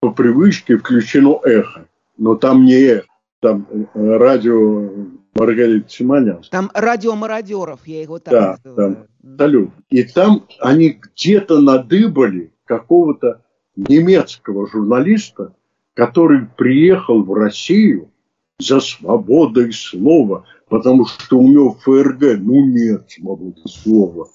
по 0.03 0.11
привычке 0.11 0.77
включено 0.77 1.39
эхо, 1.45 1.87
но 2.19 2.35
там 2.35 2.65
не 2.65 2.75
эхо, 2.75 3.07
там 3.41 3.69
э, 3.71 4.17
радио 4.17 4.91
Маргарита 5.37 5.89
Симонян. 5.89 6.43
Там 6.51 6.73
радио 6.75 7.15
мародеров, 7.15 7.87
я 7.87 8.03
его 8.03 8.19
так 8.19 8.33
да, 8.33 8.59
называю. 8.65 8.95
Там, 8.97 9.33
абсолютно. 9.33 9.83
И 9.91 10.03
там 10.03 10.47
они 10.59 10.99
где-то 11.01 11.61
надыбали 11.61 12.53
какого-то 12.65 13.43
немецкого 13.77 14.69
журналиста, 14.69 15.55
который 15.95 16.47
приехал 16.57 17.23
в 17.23 17.33
Россию 17.33 18.11
за 18.59 18.81
свободой 18.81 19.73
слова, 19.73 20.45
потому 20.69 21.07
что 21.07 21.39
у 21.39 21.47
него 21.47 21.77
ФРГ, 21.81 22.41
ну 22.41 22.67
нет 22.67 23.09
свободы 23.09 23.61
слова. 23.67 24.29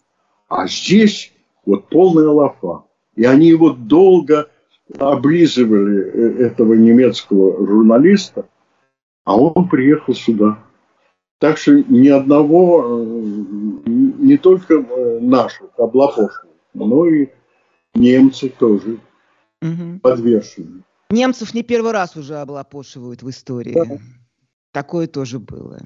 А 0.47 0.65
здесь 0.67 1.33
вот 1.65 1.89
полная 1.89 2.29
лафа. 2.29 2.85
И 3.17 3.25
они 3.25 3.47
его 3.47 3.71
долго 3.71 4.49
облизывали, 4.97 6.03
э, 6.03 6.45
этого 6.47 6.73
немецкого 6.73 7.65
журналиста, 7.65 8.47
а 9.25 9.37
он 9.37 9.67
приехал 9.67 10.13
сюда. 10.13 10.59
Так 11.39 11.57
что 11.57 11.73
ни 11.73 12.07
одного, 12.07 13.03
э, 13.03 13.85
не 13.85 14.37
только 14.37 14.75
э, 14.75 15.19
наших 15.19 15.69
облапошных, 15.77 16.45
но 16.73 17.05
и 17.05 17.29
немцы 17.93 18.49
тоже 18.49 18.99
угу. 19.61 19.99
подвешены. 20.01 20.83
Немцев 21.09 21.53
не 21.53 21.63
первый 21.63 21.91
раз 21.91 22.15
уже 22.15 22.35
облапошивают 22.35 23.23
в 23.23 23.29
истории. 23.29 23.73
Да. 23.73 23.97
Такое 24.71 25.07
тоже 25.07 25.39
было. 25.39 25.79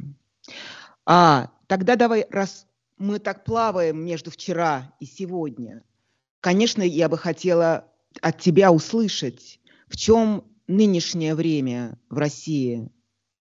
А, 1.06 1.50
тогда 1.68 1.96
давай, 1.96 2.26
раз 2.30 2.68
мы 2.98 3.20
так 3.20 3.44
плаваем 3.44 4.04
между 4.04 4.32
вчера 4.32 4.94
и 5.00 5.06
сегодня, 5.06 5.84
конечно, 6.40 6.82
я 6.82 7.10
бы 7.10 7.18
хотела 7.18 7.86
от 8.22 8.40
тебя 8.40 8.72
услышать, 8.72 9.60
в 9.88 9.98
чем 9.98 10.44
нынешнее 10.68 11.36
время 11.36 11.98
в 12.10 12.18
России 12.18 12.90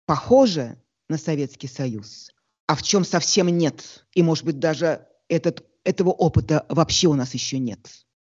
похоже 0.06 0.78
на 1.10 1.18
Советский 1.18 1.68
Союз, 1.68 2.32
а 2.68 2.76
в 2.76 2.84
чем 2.84 3.04
совсем 3.04 3.48
нет. 3.48 4.06
И, 4.14 4.24
может 4.24 4.46
быть, 4.46 4.60
даже 4.60 5.08
этот, 5.28 5.66
этого 5.84 6.10
опыта 6.10 6.66
вообще 6.70 7.08
у 7.08 7.14
нас 7.14 7.34
еще 7.34 7.60
нет. 7.60 7.80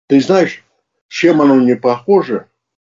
Ты 0.08 0.20
знаешь, 0.22 0.64
чем 1.08 1.42
оно 1.42 1.60
не 1.60 1.76
похоже? 1.76 2.48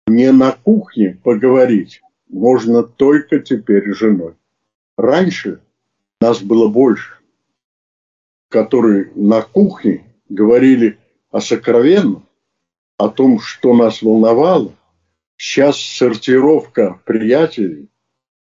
Не 0.08 0.32
на 0.32 0.52
кухне 0.52 1.20
поговорить 1.24 2.02
можно 2.28 2.84
только 2.84 3.40
теперь 3.40 3.94
с 3.94 3.98
женой. 3.98 4.36
Раньше 4.98 5.62
нас 6.20 6.42
было 6.42 6.68
больше, 6.68 7.16
которые 8.50 9.12
на 9.16 9.42
кухне 9.42 10.06
говорили 10.30 11.00
о 11.30 11.42
сокровенном, 11.42 12.28
о 13.02 13.10
том, 13.10 13.40
что 13.40 13.74
нас 13.74 14.04
волновало. 14.04 14.74
Сейчас 15.36 15.82
сортировка 15.82 17.00
приятелей, 17.04 17.90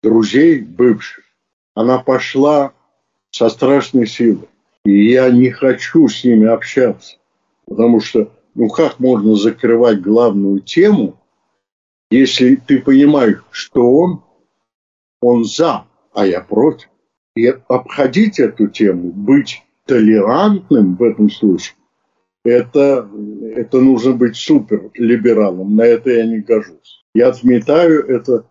друзей 0.01 0.61
бывших, 0.61 1.25
она 1.73 1.97
пошла 1.99 2.71
со 3.31 3.49
страшной 3.49 4.07
силой. 4.07 4.47
И 4.85 5.11
я 5.11 5.29
не 5.29 5.49
хочу 5.49 6.07
с 6.07 6.23
ними 6.23 6.47
общаться, 6.47 7.17
потому 7.65 7.99
что 7.99 8.31
ну 8.53 8.69
как 8.69 8.99
можно 8.99 9.35
закрывать 9.35 9.99
главную 10.01 10.61
тему, 10.61 11.19
если 12.09 12.55
ты 12.55 12.79
понимаешь, 12.79 13.43
что 13.51 13.91
он, 13.91 14.23
он 15.19 15.43
за, 15.43 15.85
а 16.13 16.25
я 16.25 16.39
против. 16.39 16.87
И 17.35 17.45
обходить 17.67 18.39
эту 18.39 18.67
тему, 18.67 19.11
быть 19.11 19.63
толерантным 19.85 20.95
в 20.95 21.03
этом 21.03 21.29
случае, 21.29 21.75
это, 22.45 23.09
это 23.55 23.79
нужно 23.81 24.13
быть 24.13 24.37
супер 24.37 24.91
либералом. 24.93 25.75
На 25.75 25.83
это 25.83 26.11
я 26.11 26.25
не 26.25 26.39
гожусь. 26.39 27.03
Я 27.13 27.29
отметаю 27.29 28.05
это 28.07 28.49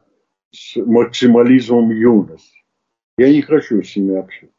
с 0.50 0.76
максимализмом 0.76 1.90
юности. 1.90 2.64
Я 3.16 3.30
не 3.30 3.42
хочу 3.42 3.82
с 3.82 3.96
ними 3.96 4.18
общаться. 4.18 4.52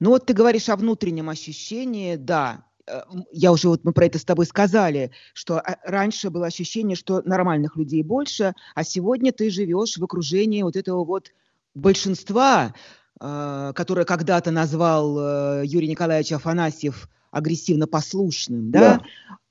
Ну 0.00 0.10
вот 0.10 0.26
ты 0.26 0.32
говоришь 0.32 0.68
о 0.68 0.76
внутреннем 0.76 1.28
ощущении, 1.28 2.16
да, 2.16 2.68
Э, 2.88 3.02
я 3.32 3.52
уже 3.52 3.68
вот 3.68 3.84
мы 3.84 3.92
про 3.92 4.06
это 4.06 4.18
с 4.18 4.24
тобой 4.24 4.46
сказали, 4.46 5.10
что 5.34 5.58
а, 5.58 5.76
раньше 5.84 6.30
было 6.30 6.46
ощущение, 6.46 6.96
что 6.96 7.22
нормальных 7.24 7.76
людей 7.76 8.02
больше, 8.02 8.54
а 8.74 8.84
сегодня 8.84 9.32
ты 9.32 9.50
живешь 9.50 9.96
в 9.96 10.04
окружении 10.04 10.62
вот 10.62 10.76
этого 10.76 11.04
вот 11.04 11.30
большинства, 11.74 12.74
э, 13.20 13.72
которое 13.74 14.04
когда-то 14.04 14.50
назвал 14.50 15.18
э, 15.18 15.62
Юрий 15.66 15.88
Николаевич 15.88 16.32
Афанасьев 16.32 17.08
агрессивно 17.30 17.86
послушным, 17.86 18.70
да? 18.70 18.98
да, 18.98 19.04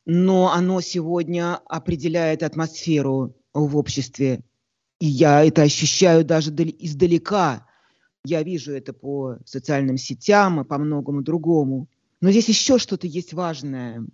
но 0.06 0.52
оно 0.54 0.82
сегодня 0.82 1.60
определяет 1.68 2.44
атмосферу 2.44 3.36
в 3.54 3.78
обществе. 3.78 4.44
И 5.00 5.06
я 5.06 5.44
это 5.44 5.63
ощущаю 5.63 6.26
даже 6.26 6.52
издалека. 6.52 7.68
Я 8.26 8.42
вижу 8.44 8.74
это 8.74 8.94
по 8.94 9.38
социальным 9.46 9.98
сетям 9.98 10.62
и 10.62 10.63
по 10.63 10.78
многому 10.78 11.22
другому. 11.22 11.88
Но 12.20 12.32
здесь 12.32 12.48
еще 12.48 12.80
что-то 12.80 13.06
есть 13.06 13.34
важное. 13.34 14.06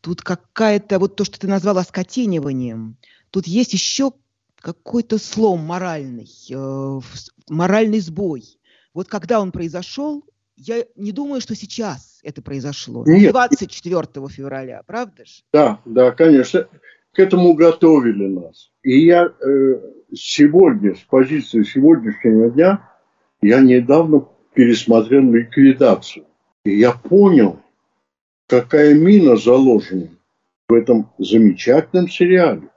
Тут 0.00 0.22
какая-то, 0.22 0.98
вот 0.98 1.16
то, 1.16 1.24
что 1.24 1.38
ты 1.40 1.48
назвала 1.48 1.82
скотиниванием, 1.82 2.96
тут 3.30 3.46
есть 3.46 3.72
еще 3.72 4.12
какой-то 4.56 5.18
слом 5.18 5.60
моральный, 5.60 6.30
э, 6.50 7.00
моральный 7.48 8.00
сбой. 8.00 8.58
Вот 8.92 9.08
когда 9.08 9.40
он 9.40 9.52
произошел, 9.52 10.24
я 10.56 10.84
не 10.96 11.12
думаю, 11.12 11.40
что 11.40 11.54
сейчас 11.54 12.20
это 12.22 12.42
произошло. 12.42 13.04
Нет. 13.06 13.32
24 13.32 14.06
февраля, 14.28 14.82
правда 14.86 15.24
же? 15.24 15.42
Да, 15.52 15.80
да, 15.84 16.10
конечно. 16.12 16.68
К 17.12 17.18
этому 17.18 17.54
готовили 17.54 18.26
нас. 18.26 18.70
И 18.82 19.04
я 19.04 19.26
э, 19.26 19.80
сегодня, 20.14 20.94
с 20.94 21.00
позиции 21.00 21.62
сегодняшнего 21.62 22.50
дня, 22.50 22.90
я 23.40 23.60
недавно 23.60 24.26
пересмотрел 24.54 25.32
ликвидацию. 25.32 26.24
И 26.64 26.78
я 26.78 26.92
понял, 26.92 27.60
какая 28.48 28.94
мина 28.94 29.36
заложена 29.36 30.10
в 30.68 30.72
этом 30.72 31.10
замечательном 31.18 32.08
сериале. 32.08 32.68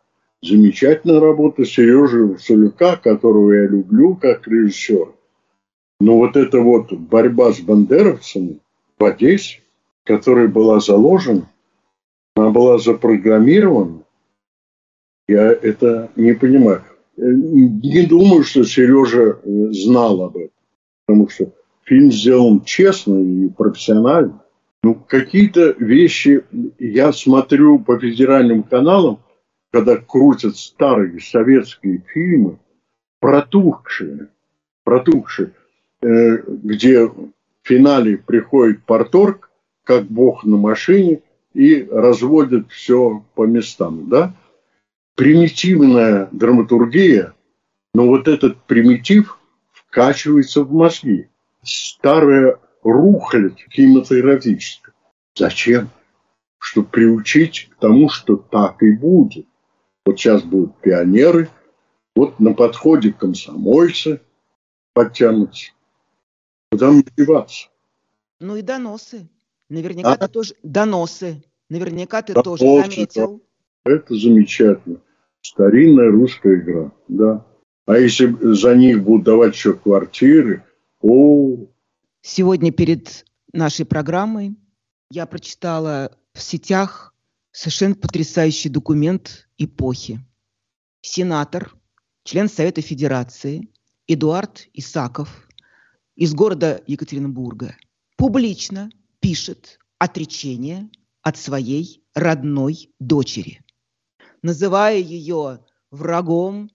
Замечательная 0.41 1.19
работа 1.19 1.65
Сережи 1.65 2.37
Сулюка, 2.37 2.95
которого 2.97 3.53
я 3.53 3.67
люблю 3.67 4.15
как 4.15 4.47
режиссер. 4.47 5.13
Но 5.99 6.17
вот 6.17 6.35
эта 6.35 6.59
вот 6.59 6.91
борьба 6.93 7.53
с 7.53 7.59
бандеровцами 7.59 8.59
в 8.99 9.03
Одессе, 9.03 9.61
которая 10.03 10.47
была 10.47 10.79
заложена, 10.79 11.49
она 12.35 12.51
была 12.51 12.77
запрограммирована, 12.77 14.03
я 15.27 15.51
это 15.51 16.11
не 16.15 16.33
понимаю. 16.33 16.83
Не 17.17 18.05
думаю, 18.05 18.43
что 18.43 18.63
Сережа 18.63 19.39
э, 19.43 19.71
знал 19.71 20.21
об 20.21 20.37
этом, 20.37 20.51
потому 21.05 21.29
что 21.29 21.51
фильм 21.83 22.11
сделан 22.11 22.61
честно 22.63 23.19
и 23.19 23.49
профессионально. 23.49 24.43
Ну, 24.83 24.93
какие-то 24.93 25.75
вещи 25.79 26.43
я 26.77 27.11
смотрю 27.11 27.79
по 27.79 27.99
федеральным 27.99 28.61
каналам, 28.63 29.19
когда 29.71 29.97
крутят 29.97 30.57
старые 30.57 31.19
советские 31.19 32.03
фильмы, 32.13 32.59
протухшие, 33.19 34.29
протухшие, 34.83 35.47
э, 35.47 35.66
где 36.01 37.05
в 37.05 37.31
финале 37.63 38.17
приходит 38.17 38.83
порторг, 38.83 39.49
как 39.83 40.05
бог 40.05 40.43
на 40.43 40.57
машине, 40.57 41.21
и 41.53 41.87
разводит 41.91 42.69
все 42.71 43.25
по 43.35 43.45
местам, 43.45 44.09
да? 44.09 44.35
Примитивная 45.15 46.29
драматургия, 46.31 47.33
но 47.93 48.07
вот 48.07 48.27
этот 48.27 48.61
примитив 48.63 49.39
вкачивается 49.71 50.63
в 50.63 50.71
мозги 50.71 51.29
старая 51.63 52.59
рухлядь 52.83 53.65
кинематографическая. 53.71 54.93
Зачем? 55.35 55.89
Чтобы 56.59 56.87
приучить 56.87 57.69
к 57.71 57.79
тому, 57.79 58.09
что 58.09 58.35
так 58.35 58.81
и 58.83 58.91
будет. 58.91 59.45
Вот 60.05 60.19
сейчас 60.19 60.43
будут 60.43 60.75
пионеры, 60.77 61.49
вот 62.15 62.39
на 62.39 62.53
подходе 62.53 63.11
комсомольцы, 63.11 64.21
подтянутся. 64.93 65.71
Куда 66.71 66.91
мне 66.91 67.03
деваться? 67.15 67.69
Ну 68.39 68.55
и 68.55 68.61
доносы. 68.61 69.29
Наверняка 69.69 70.13
а? 70.13 70.17
ты 70.17 70.27
тоже... 70.27 70.55
Доносы. 70.63 71.43
Наверняка 71.69 72.21
ты 72.21 72.33
доносы, 72.33 72.63
тоже 72.63 72.83
заметил. 72.83 73.41
Это 73.85 74.15
замечательно. 74.15 75.01
Старинная 75.41 76.11
русская 76.11 76.55
игра, 76.55 76.91
да. 77.07 77.45
А 77.85 77.97
если 77.97 78.35
за 78.53 78.75
них 78.75 79.03
будут 79.03 79.23
давать 79.23 79.55
еще 79.55 79.73
квартиры, 79.73 80.65
о... 81.01 81.67
Сегодня 82.21 82.71
перед 82.71 83.25
нашей 83.53 83.85
программой 83.85 84.57
я 85.09 85.25
прочитала 85.25 86.11
в 86.33 86.41
сетях 86.41 87.13
совершенно 87.51 87.95
потрясающий 87.95 88.67
документ 88.67 89.47
эпохи. 89.57 90.19
Сенатор, 91.01 91.73
член 92.23 92.49
Совета 92.49 92.81
Федерации 92.81 93.69
Эдуард 94.07 94.67
Исаков 94.73 95.46
из 96.17 96.33
города 96.33 96.81
Екатеринбурга 96.87 97.75
публично 98.17 98.89
пишет 99.19 99.79
отречение 99.99 100.89
от 101.21 101.37
своей 101.37 102.03
родной 102.15 102.89
дочери, 102.99 103.61
называя 104.41 104.97
ее 104.97 105.59
врагом, 105.91 106.71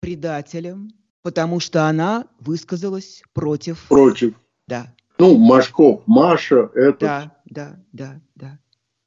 предателем, 0.00 0.90
потому 1.22 1.58
что 1.58 1.88
она 1.88 2.26
высказалась 2.38 3.22
против... 3.32 3.86
Против. 3.88 4.34
Да. 4.68 4.94
Ну, 5.18 5.38
Машков, 5.38 6.02
Маша, 6.06 6.70
это... 6.74 6.98
Да, 7.00 7.36
да, 7.46 7.84
да, 7.92 8.20
да. 8.34 8.58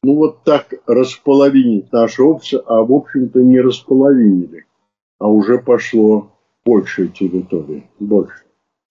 Ну, 0.02 0.16
вот 0.16 0.44
так 0.44 0.74
располовинить 0.88 1.92
наше 1.92 2.24
общество, 2.24 2.64
а 2.68 2.84
в 2.84 2.92
общем-то 2.92 3.40
не 3.40 3.60
располовинили, 3.60 4.66
а 5.20 5.28
уже 5.28 5.60
пошло 5.60 6.32
большей 6.64 7.10
территории, 7.10 7.88
больше. 8.00 8.46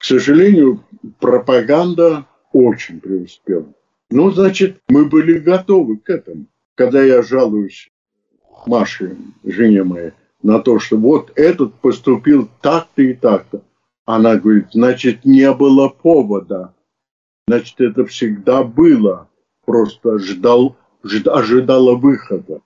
К 0.05 0.07
сожалению, 0.07 0.85
пропаганда 1.19 2.27
очень 2.53 3.01
преуспела. 3.01 3.73
Ну, 4.11 4.31
значит, 4.31 4.83
мы 4.87 5.07
были 5.07 5.39
готовы 5.39 5.97
к 5.97 6.11
этому. 6.11 6.45
Когда 6.75 7.03
я 7.03 7.23
жалуюсь 7.23 7.91
Маше, 8.67 9.17
жене 9.45 9.83
моей, 9.83 10.11
на 10.43 10.59
то, 10.59 10.79
что 10.79 10.99
вот 10.99 11.33
этот 11.37 11.73
поступил 11.77 12.51
так-то 12.61 13.01
и 13.01 13.15
так-то, 13.15 13.63
она 14.05 14.37
говорит, 14.37 14.67
значит, 14.73 15.25
не 15.25 15.51
было 15.55 15.89
повода. 15.89 16.75
Значит, 17.49 17.81
это 17.81 18.05
всегда 18.05 18.63
было. 18.63 19.31
Просто 19.65 20.19
ждал, 20.19 20.77
жд, 21.03 21.29
ожидала 21.29 21.95
выхода. 21.95 22.61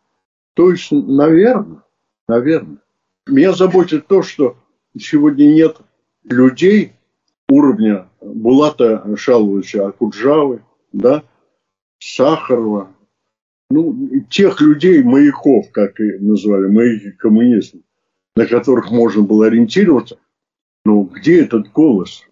То 0.54 0.72
есть, 0.72 0.90
наверное, 0.90 1.84
наверное. 2.26 2.78
Меня 3.28 3.52
заботит 3.52 4.08
то, 4.08 4.22
что 4.22 4.56
сегодня 4.98 5.44
нет 5.44 5.76
людей 6.24 6.94
уровня 7.48 8.08
Булата 8.20 9.04
Шаловича 9.16 9.88
Акуджавы, 9.88 10.62
да, 10.92 11.22
Сахарова, 11.98 12.88
ну, 13.70 14.08
тех 14.30 14.60
людей, 14.60 15.02
маяков, 15.02 15.70
как 15.72 16.00
и 16.00 16.18
называли, 16.18 16.66
маяки 16.66 17.10
коммунистов, 17.12 17.80
на 18.36 18.46
которых 18.46 18.90
можно 18.90 19.22
было 19.22 19.46
ориентироваться. 19.46 20.18
Но 20.84 21.02
где 21.02 21.42
этот 21.42 21.70
голос, 21.72 22.22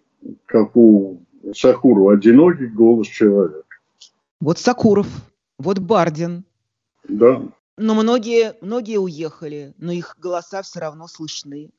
как 0.45 0.75
у 0.75 1.21
Сакурова, 1.53 2.13
одинокий 2.13 2.67
голос 2.67 3.07
человека? 3.07 3.63
Вот 4.39 4.57
Сакуров, 4.57 5.07
вот 5.59 5.79
Бардин. 5.79 6.43
Да. 7.07 7.43
Но 7.77 7.93
многие, 7.93 8.55
многие 8.61 8.97
уехали, 8.97 9.75
но 9.77 9.91
их 9.91 10.15
голоса 10.19 10.63
все 10.63 10.79
равно 10.79 11.07
слышны. 11.07 11.69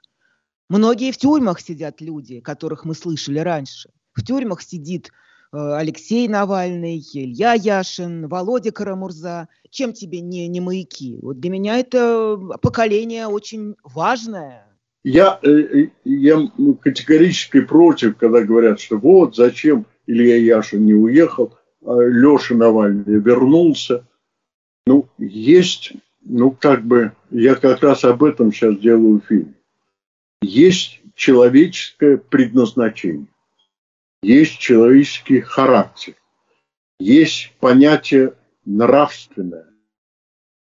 Многие 0.68 1.12
в 1.12 1.16
тюрьмах 1.16 1.60
сидят 1.60 2.00
люди, 2.00 2.40
которых 2.40 2.84
мы 2.84 2.94
слышали 2.94 3.38
раньше. 3.38 3.88
В 4.12 4.22
тюрьмах 4.22 4.60
сидит 4.60 5.10
э, 5.52 5.56
Алексей 5.56 6.28
Навальный, 6.28 7.02
Илья 7.14 7.54
Яшин, 7.54 8.28
Володя 8.28 8.70
Карамурза. 8.70 9.48
Чем 9.70 9.94
тебе 9.94 10.20
не, 10.20 10.46
не 10.46 10.60
маяки? 10.60 11.18
Вот 11.22 11.40
для 11.40 11.50
меня 11.50 11.78
это 11.78 12.36
поколение 12.60 13.28
очень 13.28 13.76
важное. 13.82 14.66
Я, 15.04 15.38
э, 15.42 15.48
э, 15.48 15.88
я 16.04 16.50
категорически 16.82 17.60
против, 17.62 18.18
когда 18.18 18.42
говорят, 18.42 18.78
что 18.78 18.98
вот 18.98 19.36
зачем 19.36 19.86
Илья 20.06 20.36
Яшин 20.36 20.84
не 20.84 20.94
уехал, 20.94 21.54
а 21.82 21.96
Леша 21.98 22.54
Навальный 22.54 23.20
вернулся. 23.20 24.06
Ну, 24.86 25.08
есть, 25.16 25.92
ну, 26.22 26.50
как 26.50 26.84
бы, 26.84 27.12
я 27.30 27.54
как 27.54 27.80
раз 27.80 28.04
об 28.04 28.22
этом 28.22 28.52
сейчас 28.52 28.76
делаю 28.78 29.22
фильм 29.26 29.54
есть 30.42 31.00
человеческое 31.14 32.16
предназначение, 32.16 33.28
есть 34.22 34.58
человеческий 34.58 35.40
характер, 35.40 36.14
есть 36.98 37.52
понятие 37.60 38.34
нравственное, 38.64 39.66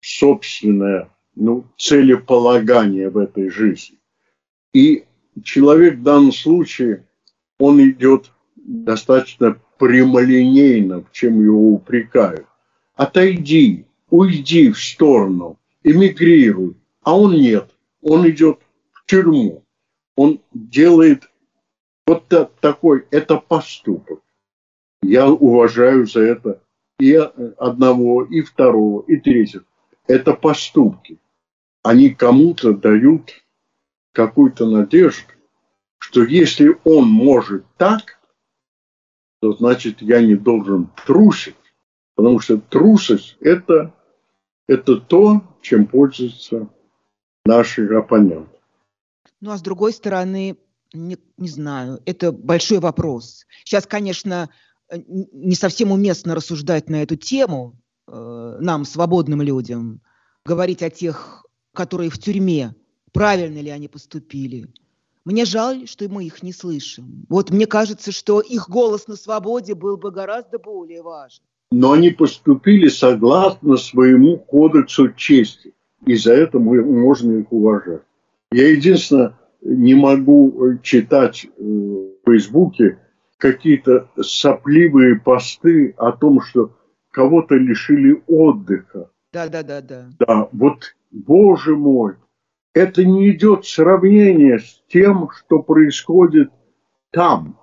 собственное, 0.00 1.10
ну, 1.34 1.66
целеполагание 1.76 3.10
в 3.10 3.18
этой 3.18 3.50
жизни. 3.50 3.98
И 4.72 5.04
человек 5.42 5.96
в 5.96 6.02
данном 6.02 6.32
случае, 6.32 7.06
он 7.58 7.80
идет 7.82 8.30
достаточно 8.56 9.60
прямолинейно, 9.78 11.02
в 11.02 11.12
чем 11.12 11.42
его 11.42 11.72
упрекают. 11.72 12.46
Отойди, 12.94 13.86
уйди 14.08 14.70
в 14.70 14.78
сторону, 14.78 15.58
эмигрируй. 15.82 16.76
А 17.02 17.16
он 17.16 17.34
нет, 17.34 17.70
он 18.00 18.28
идет 18.28 18.60
в 18.92 19.04
тюрьму 19.06 19.65
он 20.16 20.40
делает 20.52 21.30
вот 22.06 22.32
такой, 22.60 23.06
это 23.10 23.36
поступок. 23.36 24.20
Я 25.02 25.28
уважаю 25.28 26.06
за 26.06 26.22
это 26.22 26.62
и 26.98 27.12
одного, 27.14 28.24
и 28.24 28.40
второго, 28.40 29.02
и 29.02 29.16
третьего. 29.18 29.64
Это 30.06 30.32
поступки. 30.32 31.18
Они 31.82 32.10
кому-то 32.10 32.72
дают 32.72 33.30
какую-то 34.12 34.66
надежду, 34.66 35.32
что 35.98 36.24
если 36.24 36.76
он 36.84 37.08
может 37.08 37.64
так, 37.76 38.18
то 39.40 39.52
значит 39.52 40.00
я 40.00 40.20
не 40.22 40.34
должен 40.34 40.90
трусить. 41.04 41.54
Потому 42.14 42.40
что 42.40 42.58
трусость 42.58 43.36
это, 43.40 43.92
это 44.66 44.96
то, 44.96 45.42
чем 45.60 45.86
пользуются 45.86 46.68
наши 47.44 47.86
оппоненты. 47.94 48.55
Ну 49.46 49.52
а 49.52 49.58
с 49.58 49.62
другой 49.62 49.92
стороны, 49.92 50.56
не, 50.92 51.18
не 51.38 51.48
знаю, 51.48 52.00
это 52.04 52.32
большой 52.32 52.80
вопрос. 52.80 53.46
Сейчас, 53.64 53.86
конечно, 53.86 54.50
э, 54.88 54.98
не 55.06 55.54
совсем 55.54 55.92
уместно 55.92 56.34
рассуждать 56.34 56.90
на 56.90 57.04
эту 57.04 57.14
тему 57.14 57.80
э, 58.08 58.56
нам, 58.60 58.84
свободным 58.84 59.42
людям, 59.42 60.00
говорить 60.44 60.82
о 60.82 60.90
тех, 60.90 61.46
которые 61.74 62.10
в 62.10 62.18
тюрьме, 62.18 62.74
правильно 63.12 63.60
ли 63.60 63.70
они 63.70 63.86
поступили. 63.86 64.66
Мне 65.24 65.44
жаль, 65.44 65.86
что 65.86 66.08
мы 66.08 66.24
их 66.24 66.42
не 66.42 66.52
слышим. 66.52 67.24
Вот 67.28 67.50
мне 67.50 67.68
кажется, 67.68 68.10
что 68.10 68.40
их 68.40 68.68
голос 68.68 69.06
на 69.06 69.14
свободе 69.14 69.76
был 69.76 69.96
бы 69.96 70.10
гораздо 70.10 70.58
более 70.58 71.02
важен. 71.02 71.44
Но 71.70 71.92
они 71.92 72.10
поступили 72.10 72.88
согласно 72.88 73.76
своему 73.76 74.38
кодексу 74.38 75.12
чести. 75.12 75.72
И 76.04 76.16
за 76.16 76.32
это 76.32 76.58
мы 76.58 76.82
можем 76.82 77.38
их 77.38 77.52
уважать. 77.52 78.02
Я 78.52 78.70
единственное 78.70 79.34
не 79.60 79.94
могу 79.94 80.78
читать 80.82 81.46
э, 81.46 81.62
в 81.62 82.30
Фейсбуке 82.30 82.98
какие-то 83.38 84.08
сопливые 84.20 85.16
посты 85.16 85.94
о 85.96 86.12
том, 86.12 86.40
что 86.40 86.76
кого-то 87.10 87.56
лишили 87.56 88.22
отдыха. 88.26 89.10
Да, 89.32 89.48
да, 89.48 89.62
да, 89.62 89.80
да. 89.80 90.06
Да, 90.18 90.48
вот, 90.52 90.94
боже 91.10 91.76
мой, 91.76 92.14
это 92.72 93.04
не 93.04 93.30
идет 93.30 93.66
сравнение 93.66 94.60
с 94.60 94.82
тем, 94.88 95.30
что 95.30 95.62
происходит 95.62 96.50
там, 97.10 97.58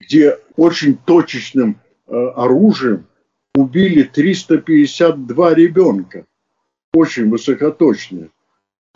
где 0.00 0.38
очень 0.56 0.98
точечным 0.98 1.80
э, 2.06 2.12
оружием 2.12 3.06
убили 3.54 4.02
352 4.02 5.54
ребенка. 5.54 6.26
Очень 6.92 7.30
высокоточные 7.30 8.30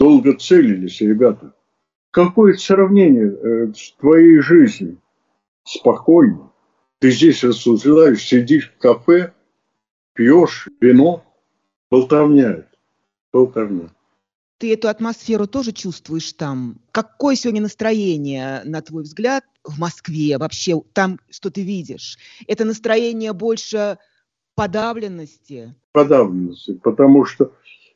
долго 0.00 0.34
целились 0.34 1.00
ребята. 1.02 1.52
Какое 2.10 2.54
сравнение 2.54 3.30
э, 3.30 3.72
с 3.74 3.92
твоей 3.92 4.40
жизнью? 4.40 4.98
Спокойно. 5.62 6.50
Ты 6.98 7.10
здесь 7.10 7.44
рассуждаешь, 7.44 8.22
сидишь 8.22 8.72
в 8.72 8.78
кафе, 8.78 9.34
пьешь 10.14 10.68
вино, 10.80 11.22
болтовня. 11.90 12.66
Болтовня. 13.32 13.90
Ты 14.58 14.72
эту 14.72 14.88
атмосферу 14.88 15.46
тоже 15.46 15.72
чувствуешь 15.72 16.32
там? 16.32 16.80
Какое 16.92 17.34
сегодня 17.36 17.62
настроение, 17.62 18.62
на 18.64 18.80
твой 18.82 19.04
взгляд, 19.04 19.44
в 19.64 19.78
Москве 19.78 20.38
вообще, 20.38 20.80
там, 20.94 21.20
что 21.30 21.50
ты 21.50 21.62
видишь? 21.62 22.18
Это 22.46 22.64
настроение 22.64 23.32
больше 23.32 23.98
подавленности? 24.54 25.74
Подавленности, 25.92 26.74
потому 26.82 27.24
что 27.24 27.52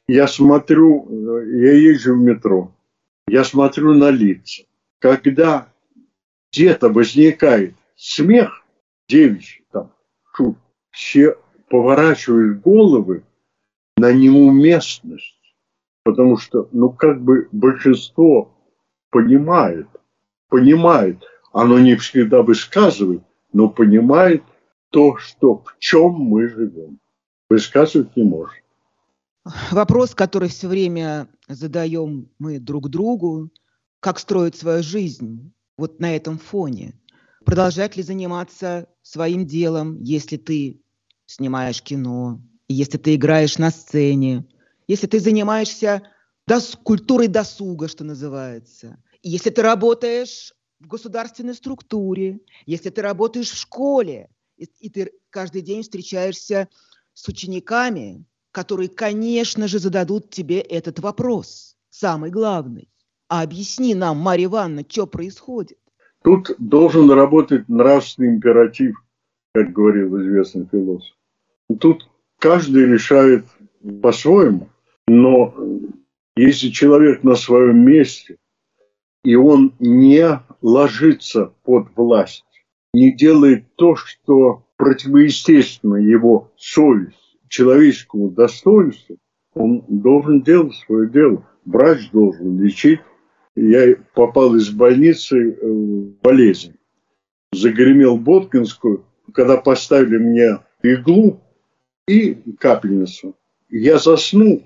я 0.07 0.27
смотрю, 0.27 1.09
я 1.47 1.73
езжу 1.73 2.14
в 2.14 2.19
метро, 2.19 2.73
я 3.27 3.45
смотрю 3.45 3.95
на 3.95 4.11
лица. 4.11 4.64
Когда 4.99 5.69
где-то 6.53 6.88
возникает 6.88 7.75
смех, 7.97 8.64
девичий 9.09 9.64
там, 9.73 9.93
шут, 10.35 10.57
все 10.90 11.37
поворачивают 11.69 12.61
головы 12.62 13.25
на 13.97 14.12
неуместность, 14.12 15.55
потому 16.05 16.37
что, 16.37 16.69
ну, 16.73 16.90
как 16.90 17.23
бы 17.23 17.49
большинство 17.53 18.53
понимает, 19.11 19.88
понимает, 20.49 21.23
оно 21.53 21.79
не 21.79 21.97
всегда 21.97 22.43
высказывает, 22.43 23.23
но 23.53 23.69
понимает 23.69 24.43
то, 24.90 25.17
что 25.17 25.57
в 25.57 25.77
чем 25.79 26.12
мы 26.12 26.49
живем. 26.49 26.99
Высказывать 27.49 28.17
не 28.17 28.25
может. 28.25 28.63
Вопрос, 29.70 30.14
который 30.14 30.48
все 30.48 30.68
время 30.68 31.28
задаем 31.48 32.30
мы 32.38 32.59
друг 32.59 32.88
другу, 32.88 33.50
как 34.00 34.18
строить 34.18 34.57
свою 34.57 34.83
жизнь 34.83 35.52
вот 35.76 36.00
на 36.00 36.16
этом 36.16 36.38
фоне. 36.38 36.98
Продолжать 37.44 37.96
ли 37.96 38.02
заниматься 38.02 38.88
своим 39.02 39.46
делом, 39.46 40.00
если 40.02 40.38
ты 40.38 40.80
снимаешь 41.26 41.83
кино, 41.83 42.40
если 42.68 42.96
ты 42.96 43.16
играешь 43.16 43.59
на 43.59 43.70
сцене, 43.70 44.46
если 44.88 45.07
ты 45.07 45.20
занимаешься 45.20 46.02
дос 46.46 46.78
культурой 46.83 47.28
досуга, 47.28 47.88
что 47.88 48.02
называется, 48.02 49.02
если 49.22 49.50
ты 49.50 49.61
работаешь 49.61 50.54
в 50.80 50.87
государственной 50.87 51.54
структуре, 51.54 52.40
если 52.64 52.88
ты 52.88 53.02
работаешь 53.02 53.50
в 53.50 53.59
школе, 53.59 54.30
и, 54.57 54.64
и 54.80 54.88
ты 54.88 55.12
каждый 55.28 55.61
день 55.61 55.83
встречаешься 55.83 56.68
с 57.12 57.28
учениками, 57.28 58.24
которые, 58.55 58.88
конечно 58.88 59.67
же, 59.67 59.81
зададут 59.81 60.31
тебе 60.31 60.61
этот 60.61 61.01
вопрос, 61.01 61.77
самый 61.90 62.31
главный. 62.31 62.88
А 63.29 63.43
объясни 63.43 63.97
нам, 63.97 64.19
Марья 64.19 64.45
Ивановна, 64.45 64.85
что 64.88 65.09
происходит? 65.09 65.77
Тут 66.23 66.53
должен 66.59 67.11
работать 67.11 67.69
нравственный 67.69 68.29
императив, 68.29 68.97
как 69.53 69.73
говорил 69.73 70.21
известный 70.21 70.69
философ. 70.71 71.17
Тут 71.81 72.09
каждый 72.38 72.87
решает 72.87 73.45
по-своему, 74.01 74.69
но 75.09 75.53
если 76.37 76.69
человек 76.69 77.25
на 77.25 77.35
своем 77.35 77.85
месте, 77.85 78.37
и 79.25 79.35
он 79.35 79.75
не 79.81 80.40
ложится 80.62 81.53
под 81.64 81.88
власть, 81.97 82.45
не 82.93 83.11
делает 83.12 83.64
то, 83.75 83.97
что 83.97 84.64
противоестественно 84.77 85.97
его 85.97 86.53
совесть, 86.57 87.23
человеческому 87.48 88.30
достоинству, 88.30 89.18
он 89.54 89.85
должен 89.88 90.42
делать 90.42 90.74
свое 90.87 91.09
дело. 91.09 91.46
Врач 91.64 92.11
должен 92.11 92.61
лечить. 92.61 93.00
Я 93.57 93.96
попал 94.14 94.54
из 94.57 94.70
больницы 94.70 95.52
э, 95.52 95.66
в 95.66 96.20
болезнь. 96.22 96.74
Загремел 97.52 98.18
Боткинскую, 98.18 99.04
когда 99.33 99.57
поставили 99.57 100.18
мне 100.18 100.59
иглу 100.83 101.40
и 102.09 102.35
капельницу. 102.59 103.37
Я 103.68 103.98
заснул, 103.98 104.64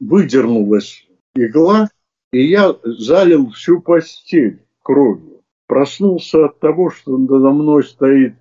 выдернулась 0.00 1.06
игла, 1.34 1.88
и 2.32 2.44
я 2.44 2.74
залил 2.82 3.50
всю 3.50 3.80
постель 3.80 4.62
кровью. 4.82 5.42
Проснулся 5.66 6.46
от 6.46 6.60
того, 6.60 6.90
что 6.90 7.16
надо 7.18 7.50
мной 7.50 7.84
стоит 7.84 8.34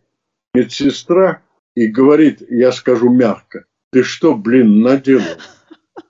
медсестра 0.53 1.41
и 1.75 1.87
говорит, 1.87 2.41
я 2.49 2.71
скажу 2.71 3.09
мягко, 3.09 3.65
ты 3.91 4.03
что, 4.03 4.35
блин, 4.35 4.81
наделал? 4.81 5.23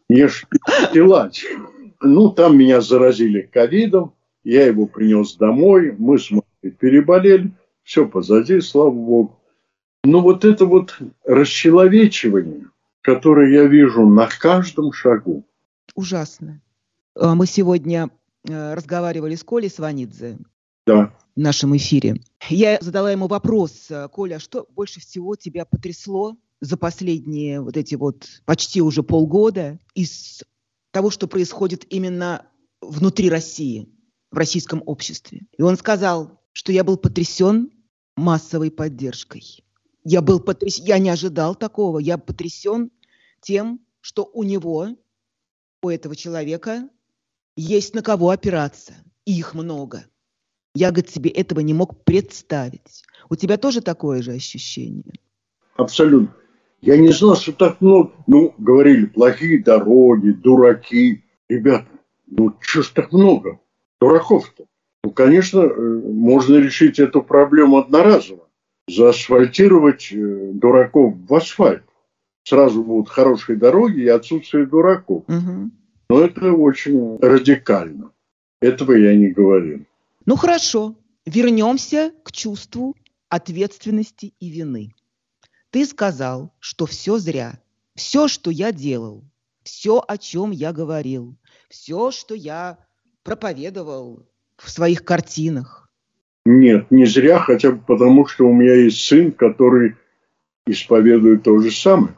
Мне 0.09 0.27
ж 0.27 0.45
Ну, 2.01 2.31
там 2.31 2.57
меня 2.57 2.81
заразили 2.81 3.41
ковидом, 3.41 4.13
я 4.43 4.65
его 4.65 4.87
принес 4.87 5.35
домой, 5.35 5.95
мы 5.97 6.17
с 6.17 6.31
мамой 6.31 6.75
переболели, 6.79 7.51
все 7.83 8.07
позади, 8.07 8.61
слава 8.61 8.91
богу. 8.91 9.39
Но 10.03 10.21
вот 10.21 10.45
это 10.45 10.65
вот 10.65 10.97
расчеловечивание, 11.25 12.67
которое 13.01 13.51
я 13.51 13.65
вижу 13.65 14.07
на 14.07 14.27
каждом 14.27 14.93
шагу. 14.93 15.45
Ужасно. 15.95 16.61
А 17.15 17.35
мы 17.35 17.47
сегодня 17.47 18.09
э, 18.47 18.73
разговаривали 18.73 19.35
с 19.35 19.43
Колей 19.43 19.69
Сванидзе 19.69 20.37
да. 20.85 21.11
в 21.35 21.39
нашем 21.39 21.75
эфире. 21.75 22.21
Я 22.49 22.77
задала 22.79 23.11
ему 23.11 23.27
вопрос, 23.27 23.87
э, 23.89 24.07
Коля, 24.09 24.39
что 24.39 24.67
больше 24.75 24.99
всего 24.99 25.35
тебя 25.35 25.65
потрясло 25.65 26.37
за 26.61 26.77
последние 26.77 27.61
вот 27.61 27.77
эти 27.77 27.95
вот 27.95 28.27
почти 28.45 28.81
уже 28.81 29.03
полгода 29.03 29.79
из 29.93 30.43
того, 30.91 31.09
что 31.09 31.27
происходит 31.27 31.85
именно 31.89 32.47
внутри 32.81 33.29
России, 33.29 33.89
в 34.31 34.37
российском 34.37 34.81
обществе. 34.85 35.41
И 35.57 35.61
он 35.61 35.77
сказал, 35.77 36.41
что 36.53 36.71
я 36.71 36.83
был 36.83 36.97
потрясен 36.97 37.71
массовой 38.15 38.71
поддержкой. 38.71 39.63
Я 40.03 40.21
был 40.21 40.39
потрясен, 40.39 40.85
я 40.85 40.99
не 40.99 41.09
ожидал 41.09 41.55
такого, 41.55 41.99
я 41.99 42.17
потрясен 42.17 42.91
тем, 43.41 43.79
что 44.01 44.29
у 44.33 44.43
него, 44.43 44.95
у 45.81 45.89
этого 45.89 46.15
человека 46.15 46.89
есть 47.55 47.93
на 47.93 48.01
кого 48.01 48.29
опираться, 48.29 48.93
и 49.25 49.37
их 49.37 49.53
много. 49.53 50.05
Я, 50.73 50.91
говорит, 50.91 51.09
себе 51.09 51.29
этого 51.29 51.59
не 51.59 51.73
мог 51.73 52.03
представить. 52.03 53.03
У 53.29 53.35
тебя 53.35 53.57
тоже 53.57 53.81
такое 53.81 54.21
же 54.21 54.31
ощущение? 54.31 55.13
Абсолютно. 55.75 56.35
Я 56.81 56.97
не 56.97 57.11
знал, 57.11 57.35
что 57.35 57.53
так 57.53 57.81
много. 57.81 58.11
Ну, 58.27 58.53
говорили, 58.57 59.05
плохие 59.05 59.63
дороги, 59.63 60.31
дураки. 60.31 61.23
Ребята, 61.49 61.87
ну 62.27 62.53
что 62.59 62.83
ж 62.83 62.89
так 62.89 63.11
много? 63.11 63.59
Дураков-то. 63.99 64.65
Ну, 65.03 65.11
конечно, 65.11 65.61
э, 65.61 65.71
можно 65.71 66.57
решить 66.57 66.99
эту 66.99 67.23
проблему 67.23 67.77
одноразово. 67.77 68.47
Заасфальтировать 68.87 70.11
э, 70.11 70.51
дураков 70.53 71.15
в 71.27 71.33
асфальт. 71.33 71.83
Сразу 72.43 72.83
будут 72.83 73.09
хорошие 73.09 73.57
дороги 73.57 74.01
и 74.01 74.07
отсутствие 74.07 74.65
дураков. 74.65 75.23
Угу. 75.27 75.71
Но 76.09 76.21
это 76.21 76.53
очень 76.53 77.17
радикально. 77.19 78.11
Этого 78.61 78.93
я 78.93 79.15
не 79.15 79.29
говорил. 79.29 79.85
Ну 80.25 80.35
хорошо, 80.35 80.95
вернемся 81.25 82.11
к 82.23 82.31
чувству 82.31 82.95
ответственности 83.29 84.33
и 84.39 84.49
вины. 84.49 84.93
Ты 85.71 85.85
сказал, 85.85 86.53
что 86.59 86.85
все 86.85 87.17
зря. 87.17 87.59
Все, 87.95 88.27
что 88.27 88.51
я 88.51 88.71
делал, 88.71 89.23
все, 89.63 90.03
о 90.07 90.19
чем 90.19 90.51
я 90.51 90.71
говорил, 90.71 91.35
все, 91.67 92.11
что 92.11 92.35
я 92.35 92.77
проповедовал 93.23 94.23
в 94.55 94.69
своих 94.69 95.03
картинах. 95.03 95.89
Нет, 96.45 96.91
не 96.91 97.05
зря, 97.05 97.39
хотя 97.39 97.71
бы 97.71 97.79
потому, 97.79 98.27
что 98.27 98.47
у 98.47 98.53
меня 98.53 98.75
есть 98.75 99.01
сын, 99.01 99.31
который 99.31 99.95
исповедует 100.67 101.43
то 101.43 101.57
же 101.57 101.71
самое. 101.71 102.15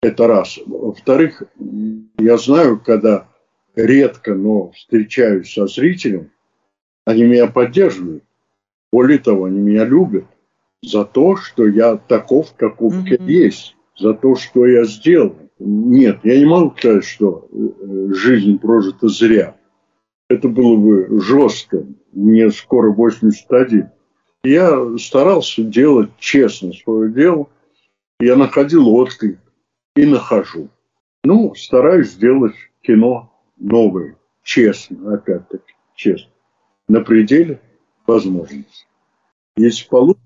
Это 0.00 0.26
раз. 0.26 0.58
Во-вторых, 0.66 1.42
я 2.18 2.38
знаю, 2.38 2.80
когда 2.80 3.28
редко, 3.76 4.34
но 4.34 4.70
встречаюсь 4.70 5.52
со 5.52 5.66
зрителем, 5.66 6.30
они 7.04 7.24
меня 7.24 7.48
поддерживают. 7.48 8.24
Более 8.90 9.18
того, 9.18 9.44
они 9.44 9.60
меня 9.60 9.84
любят 9.84 10.24
за 10.82 11.04
то, 11.04 11.36
что 11.36 11.66
я 11.66 11.96
таков, 11.96 12.54
каков 12.56 12.94
mm-hmm. 12.94 13.24
я 13.26 13.44
есть, 13.44 13.76
за 13.96 14.14
то, 14.14 14.34
что 14.34 14.66
я 14.66 14.84
сделал. 14.84 15.36
Нет, 15.58 16.20
я 16.24 16.38
не 16.38 16.44
могу 16.44 16.74
сказать, 16.76 17.04
что 17.04 17.48
э, 17.50 18.12
жизнь 18.12 18.58
прожита 18.58 19.08
зря. 19.08 19.56
Это 20.28 20.48
было 20.48 20.76
бы 20.76 21.20
жестко. 21.20 21.86
Мне 22.12 22.50
скоро 22.50 22.92
81. 22.92 23.90
Я 24.44 24.98
старался 24.98 25.62
делать 25.62 26.10
честно 26.18 26.72
свое 26.72 27.12
дело. 27.12 27.48
Я 28.18 28.36
находил 28.36 28.88
отклик 28.88 29.38
и 29.94 30.04
нахожу. 30.04 30.68
Ну, 31.22 31.54
стараюсь 31.54 32.10
сделать 32.10 32.54
кино 32.82 33.32
новое, 33.56 34.16
честно, 34.42 35.14
опять-таки, 35.14 35.74
честно, 35.94 36.32
на 36.88 37.00
пределе 37.02 37.60
возможностей. 38.06 38.86
Если 39.56 39.88
получится, 39.88 40.21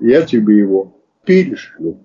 я 0.00 0.22
тебе 0.22 0.58
его 0.58 1.00
перешлю. 1.24 2.00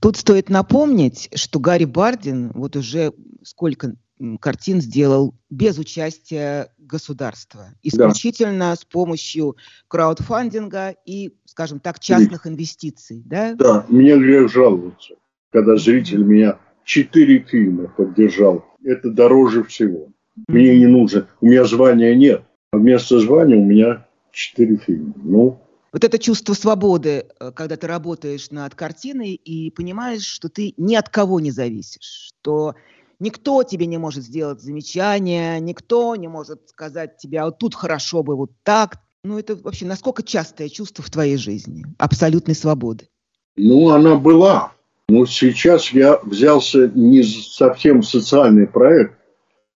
Тут 0.00 0.16
стоит 0.16 0.50
напомнить, 0.50 1.30
что 1.34 1.58
Гарри 1.58 1.84
Бардин 1.84 2.52
вот 2.54 2.76
уже 2.76 3.12
сколько 3.42 3.94
картин 4.40 4.80
сделал 4.80 5.34
без 5.50 5.78
участия 5.78 6.72
государства, 6.78 7.68
исключительно 7.82 8.70
да. 8.70 8.76
с 8.76 8.84
помощью 8.84 9.56
краудфандинга 9.88 10.94
и, 11.04 11.34
скажем 11.44 11.80
так, 11.80 12.00
частных 12.00 12.46
инвестиций, 12.46 13.22
да? 13.26 13.54
Да, 13.54 13.84
мне 13.88 14.16
грех 14.16 14.50
жаловаться, 14.50 15.14
когда 15.52 15.76
зритель 15.76 16.22
меня 16.22 16.58
четыре 16.84 17.40
фильма 17.40 17.88
поддержал. 17.88 18.64
Это 18.82 19.10
дороже 19.10 19.64
всего. 19.64 20.08
Мне 20.48 20.78
не 20.78 20.86
нужно, 20.86 21.28
у 21.40 21.46
меня 21.46 21.64
звания 21.64 22.14
нет, 22.14 22.42
а 22.70 22.78
вместо 22.78 23.18
звания 23.20 23.56
у 23.56 23.64
меня 23.64 24.06
четыре 24.32 24.76
фильма. 24.76 25.14
Ну, 25.16 25.60
вот 25.96 26.04
это 26.04 26.18
чувство 26.18 26.52
свободы, 26.52 27.24
э, 27.40 27.52
когда 27.52 27.78
ты 27.78 27.86
работаешь 27.86 28.50
над 28.50 28.74
картиной 28.74 29.32
и 29.32 29.70
понимаешь, 29.70 30.26
что 30.26 30.50
ты 30.50 30.74
ни 30.76 30.94
от 30.94 31.08
кого 31.08 31.40
не 31.40 31.50
зависишь, 31.50 32.28
что 32.28 32.74
никто 33.18 33.62
тебе 33.62 33.86
не 33.86 33.96
может 33.96 34.22
сделать 34.22 34.60
замечания, 34.60 35.58
никто 35.58 36.14
не 36.14 36.28
может 36.28 36.68
сказать 36.68 37.16
тебе, 37.16 37.40
а 37.40 37.46
вот 37.46 37.56
тут 37.56 37.74
хорошо 37.74 38.22
бы 38.22 38.36
вот 38.36 38.50
так. 38.62 38.98
Ну, 39.24 39.38
это 39.38 39.56
вообще 39.56 39.86
насколько 39.86 40.22
частое 40.22 40.68
чувство 40.68 41.02
в 41.02 41.08
твоей 41.08 41.38
жизни? 41.38 41.86
Абсолютной 41.96 42.54
свободы. 42.54 43.08
Ну, 43.56 43.88
она 43.88 44.16
была. 44.16 44.74
Но 45.08 45.24
сейчас 45.24 45.88
я 45.92 46.18
взялся 46.22 46.88
не 46.94 47.22
совсем 47.22 48.02
социальный 48.02 48.66
проект, 48.66 49.16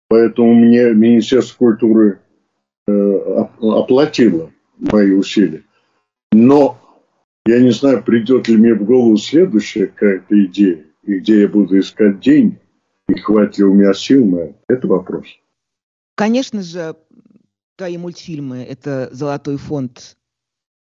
поэтому 0.08 0.54
мне 0.54 0.94
Министерство 0.94 1.58
культуры 1.58 2.20
э, 2.86 2.92
оплатило 3.60 4.50
мои 4.78 5.12
усилия. 5.12 5.62
Но 6.36 6.78
я 7.46 7.60
не 7.60 7.70
знаю, 7.70 8.04
придет 8.04 8.46
ли 8.48 8.58
мне 8.58 8.74
в 8.74 8.84
голову 8.84 9.16
следующая 9.16 9.86
какая-то 9.86 10.44
идея, 10.44 10.84
и 11.02 11.18
где 11.20 11.42
я 11.42 11.48
буду 11.48 11.78
искать 11.78 12.20
деньги, 12.20 12.60
и 13.08 13.18
хватит 13.18 13.58
ли 13.58 13.64
у 13.64 13.72
меня 13.72 13.94
сил 13.94 14.26
на 14.26 14.38
это. 14.40 14.58
Это 14.68 14.86
вопрос. 14.86 15.26
Конечно 16.14 16.62
же, 16.62 16.94
твои 17.76 17.96
мультфильмы– 17.96 18.62
это 18.68 19.08
золотой 19.12 19.56
фонд 19.56 20.18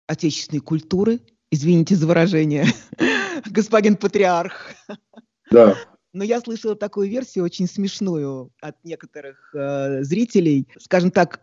отечественной 0.08 0.62
культуры. 0.62 1.20
Извините 1.52 1.96
за 1.96 2.08
выражение, 2.08 2.66
господин 3.46 3.96
патриарх. 3.96 4.72
Да. 5.52 5.78
Но 6.14 6.24
я 6.24 6.40
слышала 6.40 6.76
такую 6.76 7.10
версию, 7.10 7.46
очень 7.46 7.68
смешную, 7.68 8.52
от 8.60 8.84
некоторых 8.84 9.54
э, 9.54 10.02
зрителей, 10.04 10.68
скажем 10.80 11.12
так, 11.12 11.42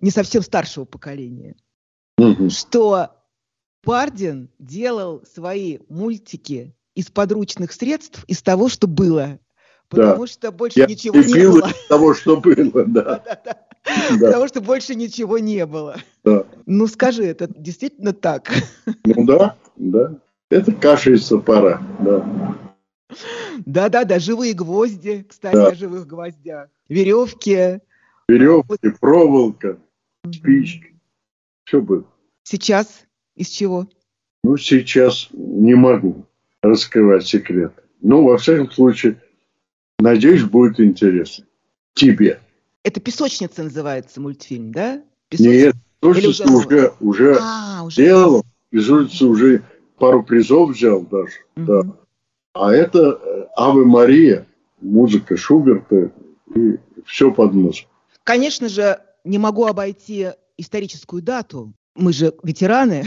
не 0.00 0.10
совсем 0.10 0.42
старшего 0.42 0.84
поколения, 0.84 1.54
угу. 2.18 2.50
что 2.50 3.21
Пардин 3.82 4.48
делал 4.58 5.22
свои 5.24 5.78
мультики 5.88 6.74
из 6.94 7.10
подручных 7.10 7.72
средств, 7.72 8.24
из 8.28 8.42
того, 8.42 8.68
что 8.68 8.86
было. 8.86 9.38
Потому 9.88 10.26
да. 10.26 10.26
что 10.26 10.52
больше 10.52 10.80
Я 10.80 10.86
ничего 10.86 11.16
не 11.16 11.48
было. 11.48 11.68
Из 11.68 11.86
того, 11.88 12.14
что 12.14 12.40
было, 12.40 12.84
да. 12.86 13.22
Потому 14.10 14.48
что 14.48 14.60
больше 14.60 14.94
ничего 14.94 15.38
не 15.38 15.66
было. 15.66 15.96
Да. 16.24 16.46
Ну 16.66 16.86
скажи, 16.86 17.24
это 17.24 17.48
действительно 17.48 18.12
так? 18.12 18.52
Ну 19.04 19.26
да, 19.26 19.56
да. 19.76 20.18
Это 20.48 20.72
каша 20.72 21.12
из 21.12 21.26
сапора, 21.26 21.82
да. 22.00 22.56
Да-да-да, 23.66 24.18
живые 24.18 24.54
гвозди, 24.54 25.26
кстати, 25.28 25.54
да. 25.54 25.68
о 25.68 25.74
живых 25.74 26.06
гвоздях. 26.06 26.68
Веревки. 26.88 27.80
Веревки, 28.28 28.90
проволока, 29.00 29.78
спички. 30.30 30.94
Все 31.64 31.80
было. 31.80 32.04
Сейчас 32.44 33.06
из 33.36 33.48
чего? 33.48 33.86
Ну, 34.44 34.56
сейчас 34.56 35.28
не 35.32 35.74
могу 35.74 36.26
раскрывать 36.62 37.26
секрет. 37.26 37.72
Но, 38.00 38.24
во 38.24 38.38
всяком 38.38 38.70
случае, 38.70 39.20
надеюсь, 39.98 40.42
будет 40.42 40.80
интересно. 40.80 41.44
Тебе. 41.94 42.40
Это 42.82 43.00
«Песочница» 43.00 43.62
называется 43.62 44.20
мультфильм, 44.20 44.72
да? 44.72 45.02
Песочница? 45.28 45.66
Нет, 45.66 45.76
«Песочница» 46.00 46.44
уже, 46.44 46.56
уже, 46.56 46.92
уже, 47.00 47.38
а, 47.40 47.82
уже 47.84 47.94
сделал. 47.94 48.44
«Песочница» 48.70 49.26
уже 49.26 49.62
пару 49.98 50.22
призов 50.24 50.70
взял 50.70 51.02
даже. 51.02 51.34
Угу. 51.56 51.66
Да. 51.66 51.82
А 52.54 52.72
это 52.72 53.20
э, 53.22 53.46
«Аве 53.56 53.84
Мария», 53.84 54.46
музыка 54.80 55.36
Шуберта 55.36 56.10
и 56.54 56.78
все 57.06 57.32
под 57.32 57.54
музыку. 57.54 57.88
Конечно 58.24 58.68
же, 58.68 59.00
не 59.24 59.38
могу 59.38 59.66
обойти 59.66 60.30
историческую 60.56 61.22
дату. 61.22 61.72
Мы 61.94 62.12
же 62.12 62.32
ветераны. 62.42 63.04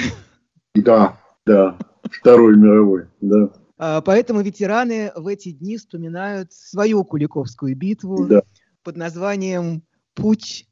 Да, 0.76 1.20
да, 1.46 1.78
Второй 2.04 2.56
мировой, 2.58 3.08
да. 3.22 3.50
А, 3.78 4.02
поэтому 4.02 4.42
ветераны 4.42 5.12
в 5.16 5.28
эти 5.28 5.52
дни 5.52 5.78
вспоминают 5.78 6.54
свою 6.54 7.04
Куликовскую 7.04 7.76
битву 7.76 8.26
да. 8.26 8.44
под 8.84 8.98
названием 8.98 9.84
«Путь 10.14 10.68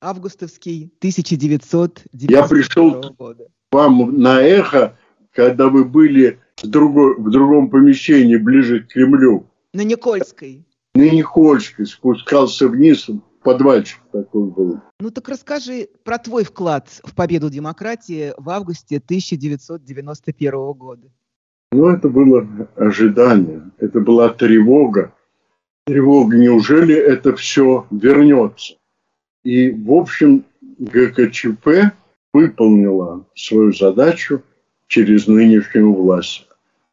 августовский 0.00 0.92
1990 0.98 2.02
Я 2.12 2.46
пришел 2.46 3.00
года. 3.18 3.48
к 3.70 3.74
вам 3.74 4.20
на 4.20 4.40
эхо, 4.40 4.96
когда 5.32 5.68
вы 5.68 5.84
были 5.84 6.40
в, 6.62 6.66
другой, 6.66 7.16
в 7.18 7.30
другом 7.30 7.70
помещении, 7.70 8.36
ближе 8.36 8.80
к 8.80 8.88
Кремлю. 8.88 9.50
На 9.72 9.82
Никольской. 9.82 10.66
На 10.94 11.08
Никольской. 11.10 11.86
Спускался 11.86 12.68
вниз, 12.68 13.08
подвальчик 13.42 14.00
такой 14.12 14.50
был. 14.50 14.80
Ну 15.00 15.10
так 15.10 15.28
расскажи 15.28 15.88
про 16.04 16.18
твой 16.18 16.44
вклад 16.44 16.88
в 17.04 17.14
победу 17.14 17.50
демократии 17.50 18.32
в 18.36 18.50
августе 18.50 18.96
1991 18.96 20.72
года. 20.72 21.08
Ну, 21.70 21.90
это 21.90 22.08
было 22.08 22.46
ожидание, 22.76 23.70
это 23.78 24.00
была 24.00 24.30
тревога. 24.30 25.14
Тревога, 25.86 26.36
неужели 26.36 26.94
это 26.94 27.36
все 27.36 27.86
вернется? 27.90 28.74
И, 29.44 29.70
в 29.70 29.92
общем, 29.92 30.44
ГКЧП 30.78 31.92
выполнила 32.32 33.26
свою 33.34 33.72
задачу 33.72 34.42
через 34.86 35.26
нынешнюю 35.26 35.92
власть. 35.92 36.48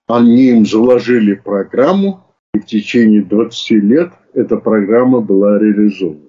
Они 0.07 0.49
им 0.49 0.65
заложили 0.65 1.35
программу, 1.35 2.25
и 2.53 2.59
в 2.59 2.65
течение 2.65 3.23
20 3.23 3.71
лет 3.83 4.11
эта 4.33 4.57
программа 4.57 5.21
была 5.21 5.57
реализована 5.57 6.24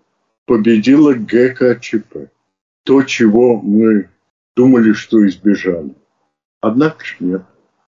победила 0.46 1.12
ГКЧП. 1.12 2.30
То, 2.84 3.02
чего 3.02 3.60
мы 3.60 4.08
думали, 4.56 4.92
что 4.92 5.26
избежали. 5.26 5.94
Однако 6.60 7.04
ж 7.04 7.16
нет. 7.20 7.42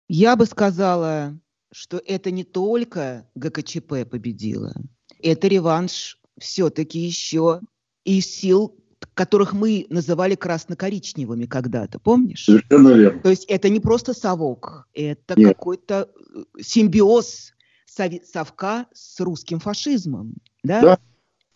Я 0.09 0.37
бы 0.37 0.45
сказала, 0.47 1.39
что 1.73 2.03
это 2.05 2.31
не 2.31 2.45
только 2.45 3.29
ГКЧП 3.35 4.09
победила. 4.11 4.75
Это 5.23 5.49
реванш 5.49 6.21
все-таки 6.39 6.99
еще 6.99 7.61
из 8.05 8.27
сил, 8.27 8.75
которых 9.15 9.53
мы 9.53 9.87
называли 9.91 10.35
красно-коричневыми 10.35 11.47
когда-то, 11.47 11.99
помнишь? 11.99 12.45
Совершенно 12.45 12.91
верно. 12.91 13.21
То 13.21 13.31
есть 13.31 13.45
это 13.47 13.69
не 13.69 13.81
просто 13.81 14.15
совок, 14.15 14.89
это 14.95 15.35
какой-то 15.35 16.09
э, 16.35 16.43
симбиоз 16.61 17.53
совка 17.87 18.87
с 18.93 19.19
русским 19.21 19.59
фашизмом. 19.59 20.35
Да? 20.63 20.81
да, 20.81 20.99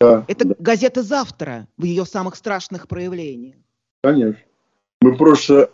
да. 0.03 0.25
Это 0.27 0.55
газета 0.59 1.01
«Завтра» 1.01 1.67
в 1.77 1.83
ее 1.83 2.05
самых 2.05 2.35
страшных 2.35 2.87
проявлениях. 2.87 3.55
Конечно. 4.03 4.41
Мы 5.01 5.15
просто 5.17 5.69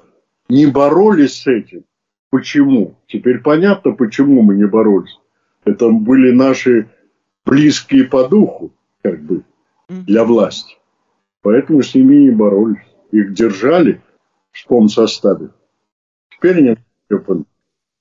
не 0.50 0.66
боролись 0.66 1.42
с 1.42 1.48
этим. 1.48 1.84
Почему? 2.30 2.96
Теперь 3.08 3.40
понятно, 3.40 3.92
почему 3.92 4.42
мы 4.42 4.56
не 4.56 4.68
боролись. 4.68 5.18
Это 5.66 5.90
были 5.90 6.32
наши 6.32 6.90
близкие 7.46 8.06
по 8.06 8.28
духу, 8.28 8.72
как 9.02 9.22
бы, 9.24 9.44
для 9.88 10.24
власти. 10.24 10.76
Поэтому 11.42 11.82
с 11.82 11.96
ними 11.96 12.16
не 12.16 12.32
боролись. 12.32 12.86
Их 13.12 13.34
держали 13.34 14.02
в 14.52 14.68
том 14.68 14.90
составе. 14.90 15.50
Теперь 16.30 16.62
нет. 16.62 16.80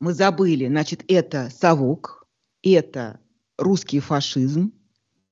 Мы 0.00 0.12
забыли, 0.12 0.66
значит, 0.66 1.04
это 1.08 1.48
совок, 1.50 2.26
это 2.62 3.18
русский 3.56 4.00
фашизм, 4.00 4.72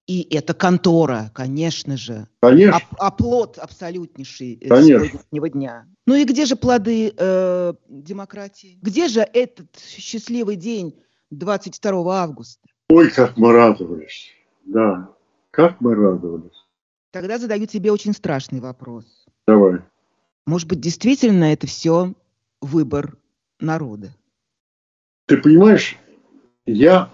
и 0.07 0.23
это 0.35 0.55
контора, 0.55 1.31
конечно 1.35 1.97
же. 1.97 2.29
Конечно. 2.41 2.77
Оп- 2.77 3.01
оплот 3.01 3.59
абсолютнейший 3.59 4.55
э, 4.55 4.69
конечно. 4.69 5.07
сегодняшнего 5.07 5.49
дня. 5.49 5.87
Ну 6.07 6.15
и 6.15 6.25
где 6.25 6.47
же 6.47 6.55
плоды 6.55 7.13
э, 7.17 7.75
демократии? 7.89 8.79
Где 8.81 9.09
же 9.09 9.21
этот 9.21 9.77
счастливый 9.79 10.57
день 10.57 10.95
22 11.31 12.23
августа? 12.23 12.69
Ой, 12.89 13.11
как 13.11 13.37
мы 13.37 13.53
радовались. 13.53 14.31
Да, 14.65 15.11
как 15.51 15.81
мы 15.81 15.95
радовались. 15.95 16.65
Тогда 17.11 17.39
задаю 17.39 17.67
тебе 17.67 17.91
очень 17.91 18.13
страшный 18.13 18.61
вопрос. 18.61 19.05
Давай. 19.47 19.81
Может 20.47 20.69
быть, 20.69 20.81
действительно 20.81 21.53
это 21.53 21.67
все 21.67 22.15
выбор 22.61 23.17
народа? 23.59 24.15
Ты 25.27 25.39
понимаешь, 25.39 25.97
я 26.67 27.11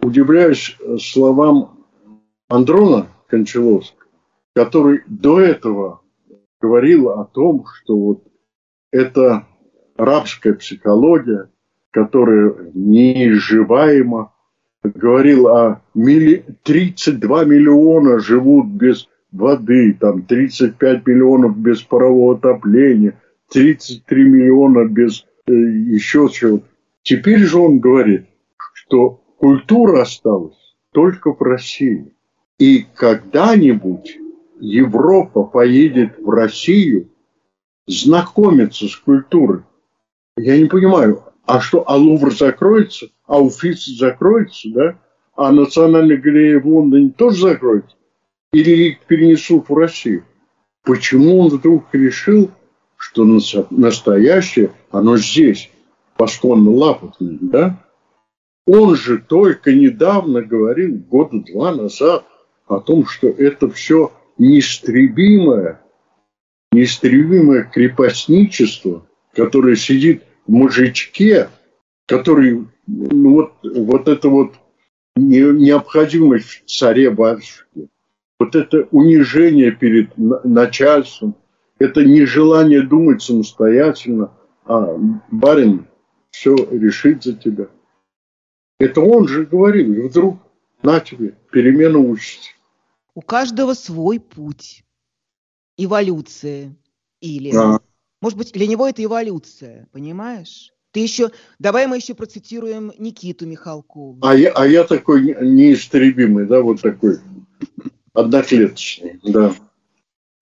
удивляюсь 0.00 0.76
словам 1.00 1.75
Андрона 2.48 3.08
Кончаловского, 3.28 4.06
который 4.54 5.02
до 5.06 5.40
этого 5.40 6.02
говорил 6.60 7.10
о 7.10 7.24
том, 7.24 7.64
что 7.66 7.96
вот 7.96 8.24
это 8.92 9.46
рабская 9.96 10.54
психология, 10.54 11.50
которая 11.90 12.70
неизживаема, 12.74 14.32
говорил 14.82 15.48
о 15.48 15.82
милли... 15.94 16.44
32 16.62 17.44
миллиона 17.44 18.20
живут 18.20 18.66
без 18.66 19.08
воды, 19.32 19.96
там 20.00 20.22
35 20.22 21.06
миллионов 21.06 21.56
без 21.58 21.82
парового 21.82 22.36
отопления, 22.36 23.20
33 23.52 24.24
миллиона 24.24 24.86
без 24.86 25.26
э, 25.46 25.52
еще 25.52 26.28
чего. 26.32 26.60
Теперь 27.02 27.40
же 27.40 27.58
он 27.58 27.80
говорит, 27.80 28.26
что 28.72 29.20
культура 29.38 30.02
осталась 30.02 30.76
только 30.92 31.32
в 31.32 31.40
России. 31.42 32.12
И 32.58 32.86
когда-нибудь 32.94 34.18
Европа 34.60 35.42
поедет 35.44 36.18
в 36.18 36.30
Россию 36.30 37.10
знакомиться 37.86 38.88
с 38.88 38.96
культурой. 38.96 39.62
Я 40.36 40.58
не 40.58 40.66
понимаю, 40.66 41.22
а 41.44 41.60
что, 41.60 41.84
а 41.86 41.96
Лувр 41.96 42.34
закроется, 42.34 43.08
а 43.26 43.40
Уфис 43.40 43.84
закроется, 43.86 44.68
да? 44.70 44.98
А 45.34 45.52
Национальная 45.52 46.16
галерея 46.16 46.60
в 46.60 46.66
Лондоне 46.66 47.10
тоже 47.10 47.42
закроется? 47.42 47.94
Или 48.52 48.88
их 48.88 49.00
перенесут 49.00 49.68
в 49.68 49.74
Россию? 49.74 50.24
Почему 50.82 51.38
он 51.40 51.48
вдруг 51.48 51.84
решил, 51.92 52.50
что 52.96 53.24
настоящее, 53.24 54.72
оно 54.90 55.18
здесь, 55.18 55.70
посконно 56.16 56.70
лапотное, 56.70 57.38
да? 57.40 57.84
Он 58.66 58.96
же 58.96 59.18
только 59.18 59.74
недавно 59.74 60.42
говорил, 60.42 60.96
года 60.96 61.42
два 61.46 61.74
назад, 61.74 62.24
о 62.66 62.80
том, 62.80 63.06
что 63.06 63.28
это 63.28 63.70
все 63.70 64.12
неистребимое, 64.38 65.80
неистребимое 66.72 67.64
крепостничество, 67.64 69.06
которое 69.34 69.76
сидит 69.76 70.24
в 70.46 70.52
мужичке, 70.52 71.48
который, 72.06 72.66
ну 72.86 73.32
вот, 73.32 73.52
вот 73.62 74.08
это 74.08 74.28
вот 74.28 74.54
необходимость 75.16 76.64
в 76.64 76.70
царе-батюшке, 76.70 77.88
вот 78.38 78.54
это 78.54 78.86
унижение 78.90 79.72
перед 79.72 80.16
начальством, 80.16 81.34
это 81.78 82.04
нежелание 82.04 82.82
думать 82.82 83.22
самостоятельно, 83.22 84.32
а 84.64 84.96
барин 85.30 85.86
все 86.30 86.54
решит 86.54 87.22
за 87.22 87.34
тебя. 87.34 87.68
Это 88.78 89.00
он 89.00 89.26
же 89.26 89.46
говорил, 89.46 90.06
вдруг 90.06 90.38
на 90.82 91.00
тебе, 91.00 91.34
перемена 91.50 91.98
участи. 91.98 92.55
У 93.16 93.22
каждого 93.22 93.72
свой 93.72 94.20
путь. 94.20 94.84
Эволюция. 95.78 96.76
Или, 97.20 97.50
а. 97.56 97.80
может 98.20 98.36
быть, 98.36 98.52
для 98.52 98.66
него 98.66 98.86
это 98.86 99.02
эволюция, 99.02 99.88
понимаешь? 99.90 100.70
Ты 100.90 101.00
еще, 101.00 101.30
давай 101.58 101.86
мы 101.86 101.96
еще 101.96 102.14
процитируем 102.14 102.92
Никиту 102.98 103.46
Михалкову. 103.46 104.18
А 104.20 104.36
я, 104.36 104.52
а 104.52 104.66
я 104.66 104.84
такой 104.84 105.34
неистребимый, 105.40 106.46
да, 106.46 106.60
вот 106.60 106.82
такой 106.82 107.18
одноклеточный, 108.12 109.18
да. 109.24 109.54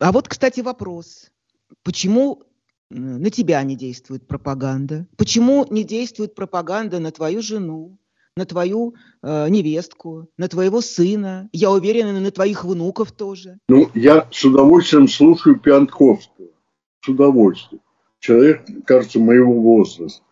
А 0.00 0.10
вот, 0.10 0.26
кстати, 0.26 0.60
вопрос. 0.60 1.30
Почему 1.84 2.42
на 2.90 3.30
тебя 3.30 3.62
не 3.62 3.76
действует 3.76 4.26
пропаганда? 4.26 5.06
Почему 5.16 5.64
не 5.70 5.84
действует 5.84 6.34
пропаганда 6.34 6.98
на 6.98 7.12
твою 7.12 7.40
жену, 7.40 7.98
на 8.36 8.44
твою 8.46 8.94
э, 9.22 9.48
невестку, 9.48 10.28
на 10.36 10.48
твоего 10.48 10.80
сына, 10.80 11.48
я 11.52 11.70
уверена, 11.70 12.18
на 12.18 12.30
твоих 12.30 12.64
внуков 12.64 13.12
тоже. 13.12 13.58
Ну, 13.68 13.88
я 13.94 14.28
с 14.30 14.44
удовольствием 14.44 15.06
слушаю 15.08 15.58
Пиантковского. 15.58 16.48
С 17.04 17.08
удовольствием. 17.08 17.82
Человек, 18.18 18.62
кажется, 18.86 19.20
моего 19.20 19.52
возраста. 19.60 20.22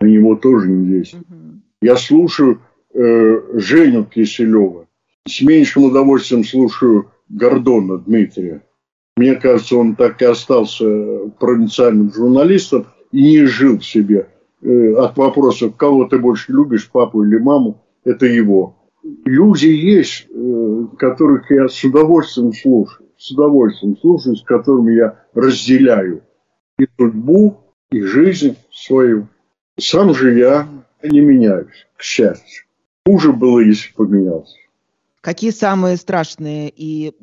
На 0.00 0.06
него 0.06 0.36
тоже 0.36 0.68
не 0.68 0.86
действует. 0.86 1.26
Угу. 1.28 1.60
Я 1.82 1.96
слушаю 1.96 2.62
э, 2.94 3.58
Женю 3.58 4.04
Киселева. 4.04 4.86
С 5.28 5.42
меньшим 5.42 5.84
удовольствием 5.84 6.44
слушаю 6.44 7.10
Гордона 7.28 7.98
Дмитрия. 7.98 8.62
Мне 9.16 9.34
кажется, 9.34 9.76
он 9.76 9.96
так 9.96 10.22
и 10.22 10.24
остался 10.24 10.86
провинциальным 11.38 12.10
журналистом 12.10 12.86
и 13.12 13.22
не 13.22 13.44
жил 13.44 13.78
в 13.78 13.84
себе 13.84 14.28
от 14.62 15.16
вопроса, 15.16 15.70
кого 15.70 16.06
ты 16.06 16.18
больше 16.18 16.52
любишь, 16.52 16.90
папу 16.90 17.22
или 17.24 17.38
маму, 17.38 17.82
это 18.04 18.26
его. 18.26 18.76
Люди 19.24 19.66
есть, 19.66 20.26
э, 20.28 20.86
которых 20.98 21.50
я 21.50 21.68
с 21.68 21.82
удовольствием 21.82 22.52
слушаю, 22.52 23.08
с 23.16 23.30
удовольствием 23.30 23.96
слушаю, 23.96 24.36
с 24.36 24.42
которыми 24.42 24.94
я 24.94 25.24
разделяю 25.34 26.22
и 26.78 26.86
судьбу, 26.98 27.60
и 27.90 28.02
жизнь 28.02 28.56
свою. 28.72 29.28
Сам 29.78 30.14
же 30.14 30.38
я 30.38 30.68
не 31.02 31.20
меняюсь, 31.20 31.86
к 31.96 32.02
счастью. 32.02 32.64
Хуже 33.06 33.32
было, 33.32 33.60
если 33.60 33.92
поменялся. 33.94 34.56
Какие 35.20 35.50
самые 35.50 35.96
страшные 35.96 36.72
и 36.74 37.14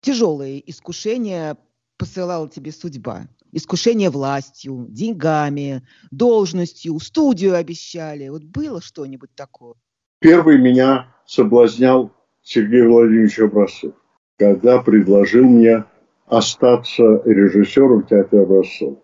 тяжелые 0.00 0.70
искушения 0.70 1.56
посылала 1.96 2.48
тебе 2.48 2.72
судьба? 2.72 3.26
Искушение 3.54 4.10
властью, 4.10 4.86
деньгами, 4.90 5.82
должностью, 6.10 6.98
студию 6.98 7.54
обещали. 7.54 8.28
Вот 8.28 8.42
было 8.42 8.82
что-нибудь 8.82 9.30
такое? 9.34 9.74
Первый 10.20 10.58
меня 10.58 11.14
соблазнял 11.26 12.12
Сергей 12.42 12.86
Владимирович 12.86 13.38
Образцов, 13.38 13.94
когда 14.38 14.82
предложил 14.82 15.44
мне 15.44 15.84
остаться 16.26 17.22
режиссером 17.24 18.06
театра 18.06 18.42
Образцов. 18.42 18.98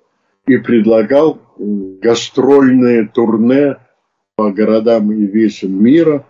И 0.47 0.57
предлагал 0.57 1.39
гастрольные 1.59 3.07
турне 3.07 3.77
по 4.35 4.51
городам 4.51 5.13
и 5.13 5.27
весям 5.27 5.83
мира, 5.83 6.27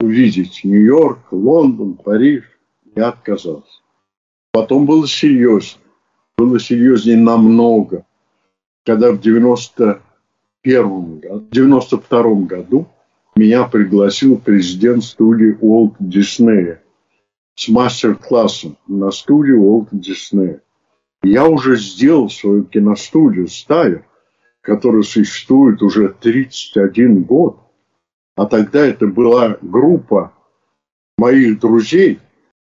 увидеть 0.00 0.60
Нью-Йорк, 0.64 1.28
Лондон, 1.30 1.94
Париж. 1.94 2.44
Я 2.94 3.08
отказался. 3.08 3.80
Потом 4.52 4.86
было 4.86 5.06
серьезно 5.06 5.80
было 6.38 6.58
серьезнее 6.60 7.16
намного. 7.16 8.06
Когда 8.86 9.10
в 9.10 9.20
91 9.20 11.20
92 11.50 12.22
году 12.46 12.86
меня 13.34 13.64
пригласил 13.64 14.38
президент 14.38 15.02
студии 15.04 15.58
Уолт 15.60 15.96
Диснея 15.98 16.80
с 17.56 17.68
мастер-классом 17.68 18.78
на 18.86 19.10
студию 19.10 19.62
Уолт 19.62 19.88
Диснея. 19.90 20.62
Я 21.22 21.46
уже 21.46 21.76
сделал 21.76 22.30
свою 22.30 22.64
киностудию 22.64 23.48
«Стайер», 23.48 24.04
которая 24.60 25.02
существует 25.02 25.82
уже 25.82 26.14
31 26.20 27.24
год. 27.24 27.58
А 28.36 28.46
тогда 28.46 28.86
это 28.86 29.08
была 29.08 29.58
группа 29.60 30.32
моих 31.16 31.58
друзей, 31.58 32.20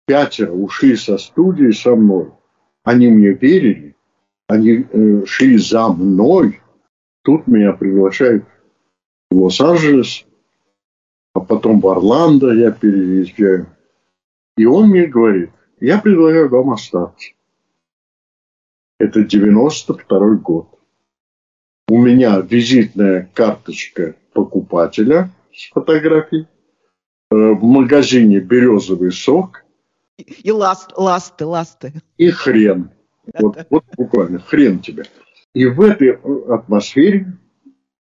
пятеро 0.05 0.51
ушли 0.51 0.97
со 0.97 1.17
студии 1.17 1.71
со 1.71 1.95
мной. 1.95 2.33
Они 2.83 3.07
мне 3.07 3.31
верили, 3.31 3.95
они 4.47 4.85
э, 4.89 5.25
шли 5.25 5.57
за 5.57 5.87
мной. 5.87 6.59
Тут 7.23 7.47
меня 7.47 7.71
приглашают 7.71 8.45
в 9.31 9.41
Лос-Анджелес, 9.41 10.25
а 11.33 11.39
потом 11.39 11.79
в 11.79 11.87
Орландо 11.87 12.53
я 12.53 12.71
переезжаю. 12.71 13.67
И 14.57 14.65
он 14.65 14.89
мне 14.89 15.05
говорит, 15.05 15.51
я 15.79 15.97
предлагаю 15.99 16.49
вам 16.49 16.71
остаться. 16.71 17.29
Это 18.99 19.23
92 19.23 20.35
год. 20.35 20.79
У 21.87 22.01
меня 22.01 22.39
визитная 22.39 23.29
карточка 23.33 24.15
покупателя 24.33 25.31
с 25.53 25.69
фотографией. 25.71 26.47
Э, 27.31 27.35
в 27.53 27.63
магазине 27.63 28.39
березовый 28.39 29.11
сок. 29.11 29.62
И 30.43 30.51
ласт, 30.51 30.91
ласты, 30.95 31.45
ласты. 31.45 31.93
И 32.17 32.29
хрен. 32.29 32.91
Вот, 33.39 33.65
вот 33.69 33.83
буквально, 33.97 34.39
хрен 34.39 34.79
тебе. 34.79 35.05
И 35.53 35.65
в 35.65 35.81
этой 35.81 36.11
атмосфере 36.49 37.37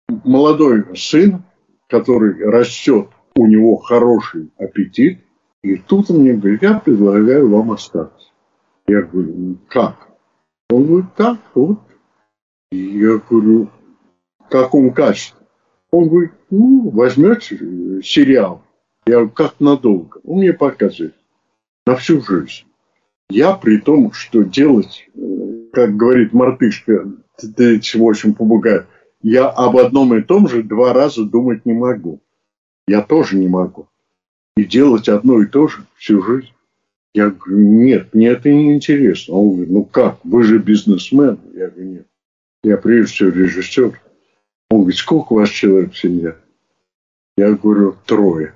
молодой 0.07 0.97
сын, 0.97 1.43
который 1.88 2.45
растет, 2.49 3.09
у 3.36 3.45
него 3.45 3.78
хороший 3.78 4.51
аппетит, 4.57 5.22
и 5.64 5.78
тут 5.78 6.09
он 6.09 6.20
мне 6.20 6.34
говорит, 6.34 6.62
я 6.64 6.80
предлагаю 6.80 7.49
вам 7.49 7.72
остаться. 7.72 8.30
Я 8.88 9.01
говорю, 9.03 9.34
«Ну, 9.36 9.57
как? 9.68 10.09
Он 10.70 10.86
говорит, 10.86 11.14
так, 11.16 11.39
вот. 11.53 11.80
И 12.72 12.78
я 12.78 13.18
говорю, 13.18 13.70
в 14.39 14.49
каком 14.49 14.91
качестве? 14.93 15.45
Он 15.91 16.09
говорит, 16.09 16.32
ну, 16.49 16.89
возьмете 16.89 17.57
сериал. 18.01 18.64
Я 19.05 19.16
говорю, 19.16 19.30
как 19.32 19.59
надолго? 19.59 20.20
Он 20.24 20.39
мне 20.39 20.53
показывает 20.53 21.16
на 21.86 21.95
всю 21.95 22.21
жизнь. 22.21 22.65
Я 23.29 23.53
при 23.53 23.77
том, 23.77 24.11
что 24.11 24.43
делать, 24.43 25.09
э, 25.15 25.19
как 25.71 25.95
говорит 25.95 26.34
мартышка, 26.34 27.11
ты 27.55 27.79
чего 27.79 28.07
очень 28.07 28.34
попугает, 28.36 28.88
я 29.23 29.47
об 29.47 29.77
одном 29.77 30.15
и 30.15 30.21
том 30.21 30.47
же 30.47 30.63
два 30.63 30.93
раза 30.93 31.23
думать 31.25 31.65
не 31.65 31.73
могу. 31.73 32.21
Я 32.88 33.01
тоже 33.01 33.38
не 33.38 33.47
могу. 33.47 33.88
И 34.57 34.65
делать 34.65 35.07
одно 35.07 35.41
и 35.41 35.45
то 35.45 35.67
же 35.67 35.86
всю 35.95 36.21
жизнь. 36.23 36.51
Я 37.13 37.29
говорю, 37.29 37.59
нет, 37.59 38.13
мне 38.13 38.27
это 38.27 38.49
не 38.49 38.73
интересно. 38.73 39.36
Он 39.36 39.49
говорит, 39.51 39.69
ну 39.69 39.86
как, 39.86 40.19
вы 40.23 40.43
же 40.43 40.59
бизнесмен. 40.59 41.39
Я 41.53 41.69
говорю, 41.69 41.89
нет. 41.89 42.07
Я 42.63 42.77
прежде 42.77 43.13
всего 43.13 43.29
режиссер. 43.29 43.99
Он 44.69 44.79
говорит, 44.82 44.97
сколько 44.97 45.34
у 45.34 45.36
вас 45.38 45.49
человек 45.49 45.93
в 45.93 45.97
семье? 45.97 46.38
Я 47.38 47.51
говорю, 47.53 47.95
трое. 48.05 48.55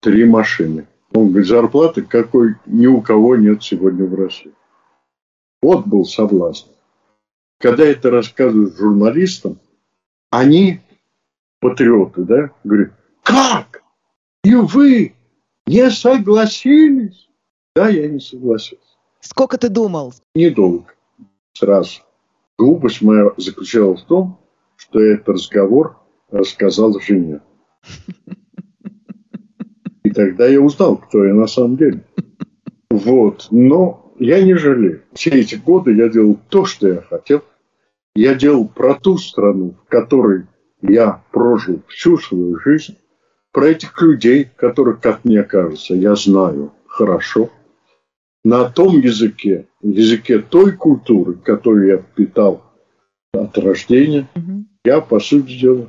Три 0.00 0.24
машины. 0.24 0.86
Он 1.12 1.30
говорит, 1.30 1.48
зарплаты 1.48 2.02
какой 2.02 2.54
ни 2.66 2.86
у 2.86 3.00
кого 3.00 3.36
нет 3.36 3.62
сегодня 3.62 4.06
в 4.06 4.14
России. 4.14 4.54
Вот 5.60 5.86
был 5.86 6.04
соблазн. 6.04 6.68
Когда 7.58 7.84
это 7.84 8.10
рассказывают 8.10 8.76
журналистам, 8.76 9.58
они, 10.30 10.80
патриоты, 11.60 12.22
да, 12.22 12.50
говорят, 12.64 12.92
как? 13.22 13.82
И 14.44 14.54
вы 14.54 15.14
не 15.66 15.90
согласились? 15.90 17.28
Да, 17.74 17.88
я 17.88 18.08
не 18.08 18.20
согласился. 18.20 18.84
Сколько 19.20 19.58
ты 19.58 19.68
думал? 19.68 20.14
Недолго. 20.34 20.94
Сразу. 21.52 22.00
Глупость 22.56 23.02
моя 23.02 23.30
заключалась 23.36 24.02
в 24.02 24.06
том, 24.06 24.40
что 24.76 25.02
я 25.02 25.14
этот 25.14 25.30
разговор 25.30 25.98
рассказал 26.30 26.98
жене. 27.00 27.40
И 30.02 30.10
тогда 30.10 30.46
я 30.46 30.60
узнал, 30.60 30.96
кто 30.96 31.24
я 31.24 31.34
на 31.34 31.46
самом 31.46 31.76
деле. 31.76 32.04
Вот. 32.90 33.46
Но 33.52 34.12
я 34.18 34.42
не 34.42 34.54
жалею. 34.54 35.02
Все 35.12 35.30
эти 35.30 35.54
годы 35.54 35.94
я 35.94 36.08
делал 36.08 36.38
то, 36.48 36.64
что 36.64 36.88
я 36.88 37.02
хотел. 37.02 37.42
Я 38.16 38.34
делал 38.34 38.68
про 38.68 38.94
ту 38.94 39.16
страну, 39.16 39.76
в 39.86 39.88
которой 39.88 40.46
я 40.82 41.22
прожил 41.30 41.82
всю 41.86 42.18
свою 42.18 42.58
жизнь. 42.58 42.96
Про 43.52 43.68
этих 43.68 44.00
людей, 44.02 44.48
которых, 44.56 45.00
как 45.00 45.24
мне 45.24 45.42
кажется, 45.44 45.94
я 45.94 46.16
знаю 46.16 46.72
хорошо. 46.86 47.50
На 48.44 48.64
том 48.64 48.98
языке, 48.98 49.68
языке 49.82 50.38
той 50.38 50.72
культуры, 50.72 51.34
которую 51.34 51.86
я 51.86 51.98
впитал 51.98 52.62
от 53.32 53.56
рождения, 53.58 54.28
угу. 54.34 54.64
я, 54.84 55.00
по 55.00 55.20
сути 55.20 55.58
дела, 55.58 55.88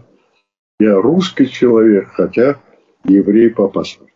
я 0.80 0.95
русский 0.95 1.49
человек, 1.49 2.09
хотя 2.14 2.59
еврей 3.06 3.49
по 3.49 3.68
паспорту. 3.68 4.12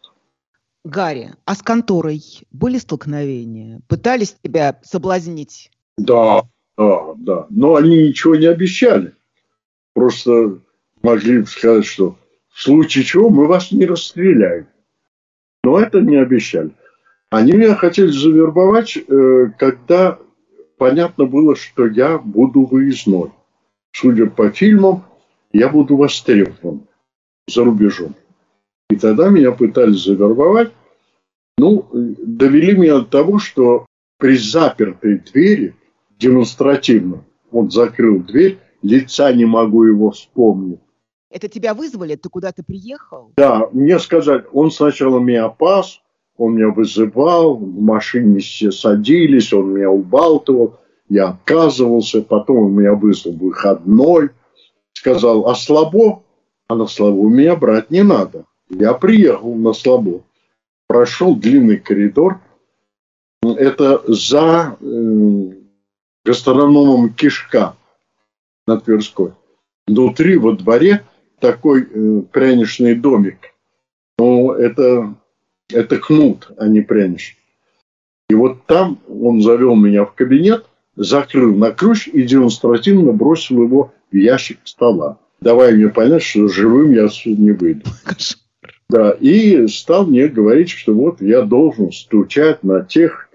Гарри, 0.84 1.34
а 1.46 1.56
с 1.56 1.64
конторой 1.64 2.22
были 2.52 2.78
столкновения? 2.78 3.82
Пытались 3.88 4.36
тебя 4.44 4.80
соблазнить? 4.84 5.72
Да, 5.98 6.44
да, 6.78 7.14
да. 7.18 7.48
Но 7.50 7.76
они 7.76 8.08
ничего 8.10 8.36
не 8.36 8.46
обещали. 8.46 9.14
Просто 9.94 10.60
могли 11.02 11.44
сказать, 11.46 11.86
что 11.86 12.18
в 12.50 12.62
случае 12.62 13.04
чего 13.04 13.30
мы 13.30 13.48
вас 13.48 13.72
не 13.72 13.86
расстреляем. 13.86 14.68
Но 15.64 15.80
это 15.80 16.02
не 16.02 16.18
обещали. 16.18 16.72
Они 17.32 17.54
меня 17.54 17.76
хотели 17.76 18.08
завербовать, 18.08 18.96
э, 18.96 19.52
когда 19.58 20.20
понятно 20.78 21.26
было, 21.26 21.56
что 21.56 21.88
я 21.88 22.18
буду 22.20 22.66
выездной. 22.66 23.32
Судя 23.92 24.28
по 24.28 24.52
фильмам, 24.52 25.04
я 25.52 25.70
буду 25.70 25.96
востребован 25.96 26.88
за 27.48 27.64
рубежом. 27.64 28.16
И 28.90 28.96
тогда 28.98 29.30
меня 29.30 29.52
пытались 29.52 30.04
завербовать. 30.04 30.72
Ну, 31.58 31.88
довели 31.92 32.76
меня 32.76 33.00
до 33.00 33.06
того, 33.06 33.40
что 33.40 33.86
при 34.18 34.38
запертой 34.38 35.20
двери 35.20 35.76
демонстративно, 36.20 37.24
он 37.52 37.72
закрыл 37.72 38.20
дверь, 38.20 38.60
лица 38.82 39.32
не 39.34 39.46
могу 39.46 39.84
его 39.84 40.12
вспомнить. 40.12 40.80
Это 41.32 41.48
тебя 41.48 41.74
вызвали? 41.74 42.16
Ты 42.16 42.30
куда-то 42.30 42.64
приехал? 42.64 43.34
Да, 43.36 43.68
мне 43.74 44.00
сказали, 44.00 44.46
он 44.54 44.72
сначала 44.72 45.20
меня 45.20 45.50
пас, 45.50 46.02
он 46.38 46.56
меня 46.56 46.70
вызывал, 46.70 47.56
в 47.56 47.82
машине 47.82 48.40
все 48.40 48.72
садились, 48.72 49.52
он 49.52 49.74
меня 49.74 49.90
убалтывал, 49.90 50.80
я 51.10 51.30
отказывался, 51.30 52.22
потом 52.22 52.58
он 52.58 52.74
меня 52.74 52.94
вызвал 52.94 53.34
выходной, 53.34 54.30
сказал, 54.94 55.48
а 55.48 55.56
слабо? 55.56 56.24
А 56.68 56.76
на 56.76 56.88
слабо 56.88 57.30
меня 57.30 57.56
брать 57.56 57.92
не 57.92 58.04
надо. 58.04 58.46
Я 58.70 58.94
приехал 58.94 59.56
на 59.56 59.74
слабо, 59.74 60.24
прошел 60.88 61.36
длинный 61.36 61.78
коридор, 61.78 62.40
это 63.44 64.02
за 64.12 64.78
э, 64.80 65.52
гастрономом 66.24 67.14
Кишка 67.14 67.76
на 68.66 68.80
Тверской. 68.80 69.34
Внутри, 69.88 70.38
во 70.38 70.54
дворе, 70.54 71.06
такой 71.40 71.84
э, 71.84 72.22
пряничный 72.32 72.96
домик. 72.96 73.54
Но 74.18 74.54
это 74.54 75.16
это 75.72 75.98
кнут, 75.98 76.52
а 76.58 76.68
не 76.68 76.82
пряничный. 76.82 77.40
И 78.30 78.36
вот 78.36 78.66
там 78.66 79.00
он 79.08 79.42
завел 79.42 79.76
меня 79.76 80.06
в 80.06 80.14
кабинет, 80.14 80.66
закрыл 80.96 81.56
на 81.56 81.72
ключ 81.72 82.08
и 82.08 82.24
демонстративно 82.24 83.12
бросил 83.12 83.64
его 83.64 83.94
в 84.12 84.16
ящик 84.16 84.60
стола. 84.64 85.20
Давай 85.42 85.74
мне 85.74 85.90
понять, 85.90 86.24
что 86.24 86.48
живым 86.48 86.92
я 86.92 87.06
отсюда 87.06 87.42
не 87.42 87.52
выйду. 87.52 87.86
Да, 88.90 89.12
и 89.12 89.68
стал 89.68 90.06
мне 90.06 90.28
говорить, 90.28 90.70
что 90.70 90.94
вот 90.94 91.22
я 91.22 91.42
должен 91.42 91.92
стучать 91.92 92.64
на 92.64 92.84
тех, 92.84 93.30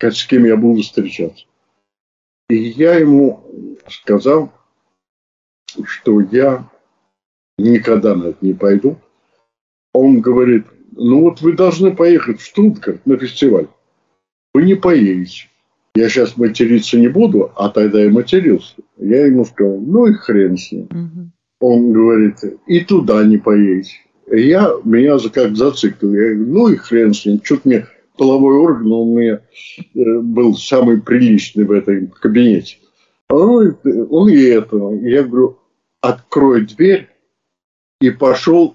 с 0.00 0.26
кем 0.26 0.44
я 0.44 0.56
буду 0.56 0.82
встречаться. 0.82 1.44
И 2.48 2.56
я 2.56 2.96
ему 2.96 3.44
сказал, 3.88 4.52
что 5.84 6.20
я 6.20 6.68
никогда 7.58 8.14
на 8.14 8.28
это 8.28 8.38
не 8.40 8.52
пойду. 8.52 8.98
Он 9.92 10.20
говорит, 10.20 10.66
ну 10.92 11.22
вот 11.22 11.40
вы 11.40 11.54
должны 11.54 11.94
поехать 11.94 12.40
в 12.40 12.44
Штутгарт 12.44 13.06
на 13.06 13.16
фестиваль. 13.16 13.68
Вы 14.54 14.64
не 14.64 14.74
поедете. 14.74 15.48
Я 15.94 16.08
сейчас 16.08 16.36
материться 16.36 16.98
не 16.98 17.08
буду, 17.08 17.52
а 17.54 17.68
тогда 17.68 18.00
я 18.00 18.10
матерился. 18.10 18.74
Я 18.96 19.26
ему 19.26 19.44
сказал, 19.44 19.78
ну 19.78 20.06
и 20.06 20.14
хрен 20.14 20.56
с 20.56 20.72
ним. 20.72 20.84
Угу. 20.84 21.30
Он 21.60 21.92
говорит, 21.92 22.38
и 22.66 22.80
туда 22.80 23.24
не 23.24 23.36
поедете. 23.36 23.96
Я, 24.32 24.76
меня 24.84 25.18
как 25.32 25.56
зациклил. 25.56 26.14
Я 26.14 26.34
говорю, 26.34 26.46
ну 26.46 26.68
и 26.68 26.76
хрен 26.76 27.12
с 27.12 27.26
ним. 27.26 27.40
Что-то 27.42 27.68
мне 27.68 27.86
половой 28.16 28.56
орган, 28.56 28.90
он 28.90 29.08
у 29.08 29.18
меня 29.18 29.40
э, 29.94 30.18
был 30.20 30.54
самый 30.54 31.02
приличный 31.02 31.64
в 31.64 31.70
этом 31.70 32.08
кабинете. 32.08 32.78
Он, 33.28 33.76
он 34.10 34.28
и 34.30 34.40
это. 34.40 34.76
Я 35.02 35.24
говорю, 35.24 35.58
открой 36.00 36.64
дверь 36.64 37.10
и 38.00 38.10
пошел 38.10 38.74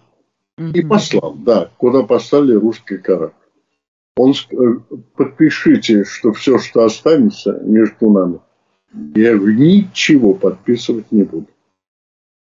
и 0.73 0.81
послал, 0.81 1.35
да, 1.35 1.71
куда 1.77 2.03
послали 2.03 2.53
русский 2.53 2.97
корабль. 2.97 3.33
Он 4.15 4.33
э, 4.33 4.55
подпишите, 5.15 6.03
что 6.03 6.33
все, 6.33 6.59
что 6.59 6.83
останется 6.83 7.59
между 7.63 8.11
нами, 8.11 8.39
я 9.15 9.33
ничего 9.33 10.33
подписывать 10.33 11.11
не 11.11 11.23
буду. 11.23 11.47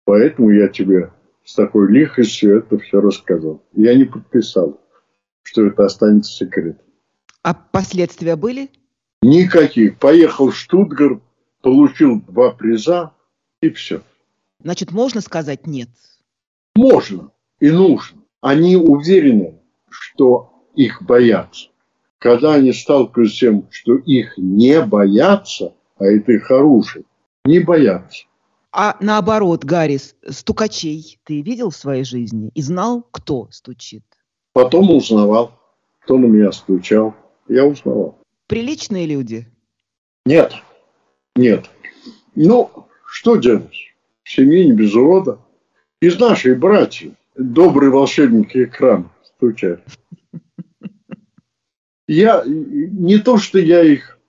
Поэтому 0.05 0.51
я 0.51 0.67
тебе 0.67 1.11
с 1.45 1.53
такой 1.53 1.91
лихостью 1.91 2.57
это 2.57 2.77
все 2.79 2.99
рассказал. 2.99 3.63
Я 3.73 3.95
не 3.95 4.05
подписал, 4.05 4.81
что 5.43 5.65
это 5.67 5.85
останется 5.85 6.31
секретом. 6.31 6.83
А 7.43 7.53
последствия 7.53 8.35
были? 8.35 8.71
Никаких. 9.21 9.99
Поехал 9.99 10.49
в 10.49 10.55
Штутгарт, 10.55 11.21
получил 11.61 12.19
два 12.21 12.51
приза 12.51 13.13
и 13.61 13.69
все. 13.69 14.01
Значит, 14.59 14.91
можно 14.91 15.21
сказать 15.21 15.67
нет? 15.67 15.89
Можно 16.75 17.31
и 17.59 17.69
нужно. 17.69 18.21
Они 18.41 18.75
уверены, 18.75 19.59
что 19.89 20.67
их 20.75 21.03
боятся. 21.03 21.69
Когда 22.17 22.55
они 22.55 22.73
сталкиваются 22.73 23.35
с 23.35 23.39
тем, 23.39 23.67
что 23.69 23.95
их 23.97 24.33
не 24.37 24.81
боятся, 24.81 25.75
а 25.97 26.05
это 26.05 26.31
их 26.31 26.49
оружие, 26.49 27.05
не 27.45 27.59
боятся. 27.59 28.25
А 28.77 28.97
наоборот, 28.99 29.63
Гаррис, 29.63 30.17
стукачей 30.29 31.17
ты 31.23 31.41
видел 31.41 31.69
в 31.69 31.77
своей 31.77 32.03
жизни 32.03 32.51
и 32.53 32.61
знал, 32.61 33.07
кто 33.09 33.47
стучит? 33.49 34.03
Потом 34.51 34.91
узнавал, 34.91 35.57
кто 36.01 36.17
на 36.17 36.25
меня 36.25 36.51
стучал. 36.51 37.15
Я 37.47 37.65
узнавал. 37.65 38.19
Приличные 38.47 39.05
люди? 39.05 39.47
Нет, 40.25 40.51
нет. 41.37 41.69
Ну, 42.35 42.69
что 43.05 43.37
делать? 43.37 43.95
В 44.23 44.29
семье 44.29 44.65
не 44.65 44.73
без 44.73 44.93
урода. 44.93 45.39
Из 46.01 46.19
нашей 46.19 46.53
братьев 46.55 47.13
добрые 47.37 47.91
волшебники 47.91 48.65
экрана 48.65 49.09
стучат. 49.23 49.85
Я 52.09 52.43
не 52.45 53.19
то, 53.19 53.37
что 53.37 53.57
я 53.57 53.81
их 53.83 54.19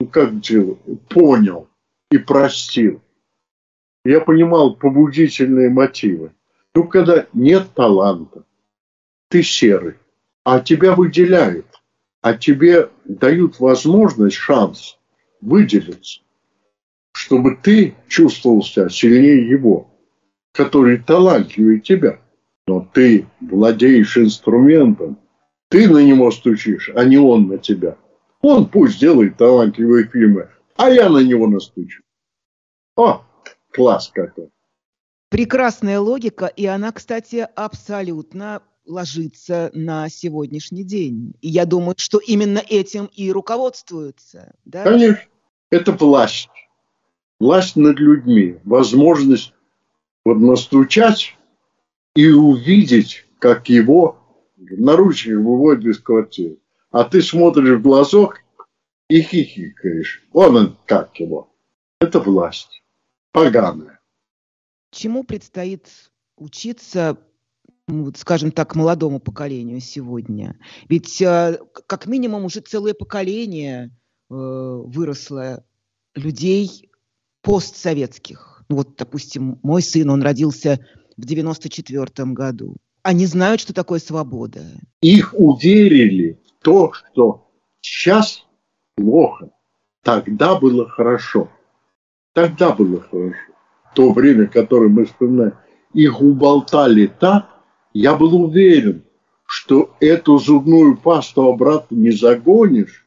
ну, 0.00 0.08
как 0.08 0.40
делаю, 0.40 0.76
понял 1.08 1.68
и 2.10 2.18
простил. 2.18 3.00
Я 4.04 4.20
понимал 4.20 4.74
побудительные 4.74 5.70
мотивы. 5.70 6.32
Ну, 6.74 6.84
когда 6.84 7.26
нет 7.32 7.68
таланта, 7.74 8.44
ты 9.28 9.42
серый, 9.42 9.94
а 10.44 10.60
тебя 10.60 10.94
выделяют, 10.94 11.66
а 12.22 12.34
тебе 12.34 12.90
дают 13.04 13.60
возможность, 13.60 14.36
шанс 14.36 14.98
выделиться, 15.40 16.20
чтобы 17.12 17.56
ты 17.62 17.94
чувствовал 18.08 18.62
себя 18.62 18.88
сильнее 18.88 19.48
его 19.48 19.90
который 20.52 20.98
талантливее 20.98 21.80
тебя. 21.80 22.20
Но 22.66 22.86
ты 22.92 23.26
владеешь 23.40 24.16
инструментом, 24.16 25.18
ты 25.68 25.88
на 25.88 25.98
него 25.98 26.30
стучишь, 26.30 26.90
а 26.94 27.04
не 27.04 27.18
он 27.18 27.48
на 27.48 27.58
тебя. 27.58 27.96
Он 28.42 28.66
пусть 28.66 29.00
делает 29.00 29.36
талантливые 29.36 30.06
фильмы, 30.06 30.48
а 30.76 30.90
я 30.90 31.08
на 31.08 31.18
него 31.18 31.46
настучу. 31.46 32.02
О, 32.96 33.22
класс 33.72 34.10
какой. 34.12 34.50
Прекрасная 35.28 36.00
логика, 36.00 36.46
и 36.46 36.66
она, 36.66 36.90
кстати, 36.92 37.46
абсолютно 37.54 38.62
ложится 38.84 39.70
на 39.72 40.08
сегодняшний 40.08 40.82
день. 40.82 41.34
И 41.40 41.48
я 41.48 41.66
думаю, 41.66 41.94
что 41.96 42.18
именно 42.18 42.58
этим 42.58 43.08
и 43.14 43.30
руководствуются. 43.30 44.54
Да? 44.64 44.84
Конечно. 44.84 45.22
Это 45.70 45.92
власть. 45.92 46.48
Власть 47.38 47.76
над 47.76 47.98
людьми. 47.98 48.58
Возможность 48.64 49.54
вот 50.24 50.38
настучать 50.38 51.36
и 52.14 52.28
увидеть, 52.30 53.24
как 53.38 53.68
его 53.68 54.18
наручник 54.56 55.36
выводят 55.36 55.84
из 55.84 55.98
квартиры. 56.00 56.58
А 56.90 57.04
ты 57.04 57.22
смотришь 57.22 57.78
в 57.78 57.82
глазок 57.82 58.40
и 59.08 59.22
хихикаешь. 59.22 60.24
Вон 60.32 60.56
он, 60.56 60.78
как 60.86 61.18
его. 61.20 61.52
Это 62.00 62.18
власть. 62.18 62.79
Поганая. 63.32 64.00
Чему 64.90 65.24
предстоит 65.24 65.88
учиться, 66.36 67.18
скажем 68.16 68.50
так, 68.50 68.74
молодому 68.74 69.20
поколению 69.20 69.80
сегодня? 69.80 70.58
Ведь 70.88 71.20
э, 71.22 71.58
как 71.86 72.06
минимум 72.06 72.44
уже 72.44 72.60
целое 72.60 72.94
поколение 72.94 73.90
выросло 74.30 75.64
людей 76.14 76.90
постсоветских. 77.42 78.64
Ну 78.68 78.76
вот, 78.76 78.96
допустим, 78.96 79.58
мой 79.62 79.82
сын, 79.82 80.08
он 80.10 80.22
родился 80.22 80.78
в 81.16 81.24
94 81.24 82.06
году. 82.32 82.76
Они 83.02 83.26
знают, 83.26 83.60
что 83.60 83.72
такое 83.72 83.98
свобода. 83.98 84.64
Их 85.00 85.34
уверили 85.36 86.38
в 86.46 86.64
то, 86.64 86.92
что 86.92 87.50
сейчас 87.80 88.44
плохо, 88.94 89.50
тогда 90.02 90.58
было 90.58 90.88
хорошо. 90.88 91.50
Тогда 92.40 92.72
было 92.72 93.02
хорошо. 93.02 93.36
То 93.94 94.12
время, 94.12 94.46
которое 94.46 94.88
мы 94.88 95.04
вспоминаем, 95.04 95.52
их 95.92 96.22
уболтали 96.22 97.06
так, 97.06 97.50
я 97.92 98.14
был 98.14 98.34
уверен, 98.44 99.02
что 99.44 99.94
эту 100.00 100.38
зубную 100.38 100.96
пасту 100.96 101.42
обратно 101.42 101.96
не 101.96 102.12
загонишь. 102.12 103.06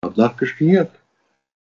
Однако 0.00 0.46
ж 0.46 0.56
нет. 0.60 0.92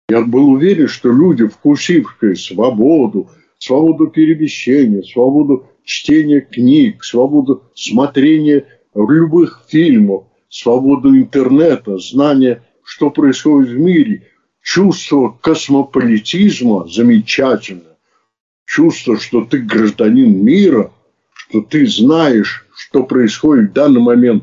Я 0.08 0.22
был 0.22 0.48
уверен, 0.48 0.88
что 0.88 1.12
люди, 1.12 1.46
вкусившие 1.46 2.34
свободу, 2.34 3.28
свободу 3.58 4.06
перемещения, 4.06 5.02
свободу 5.02 5.66
чтения 5.84 6.40
книг, 6.40 7.04
свободу 7.04 7.64
смотрения 7.74 8.64
любых 8.94 9.64
фильмов, 9.68 10.28
свободу 10.48 11.14
интернета, 11.14 11.98
знания, 11.98 12.64
что 12.84 13.10
происходит 13.10 13.68
в 13.68 13.78
мире, 13.78 14.30
чувство 14.66 15.38
космополитизма 15.40 16.88
замечательно, 16.88 17.96
чувство, 18.64 19.16
что 19.16 19.44
ты 19.44 19.58
гражданин 19.58 20.44
мира, 20.44 20.92
что 21.34 21.60
ты 21.62 21.86
знаешь, 21.86 22.66
что 22.74 23.04
происходит 23.04 23.70
в 23.70 23.74
данный 23.74 24.00
момент 24.00 24.42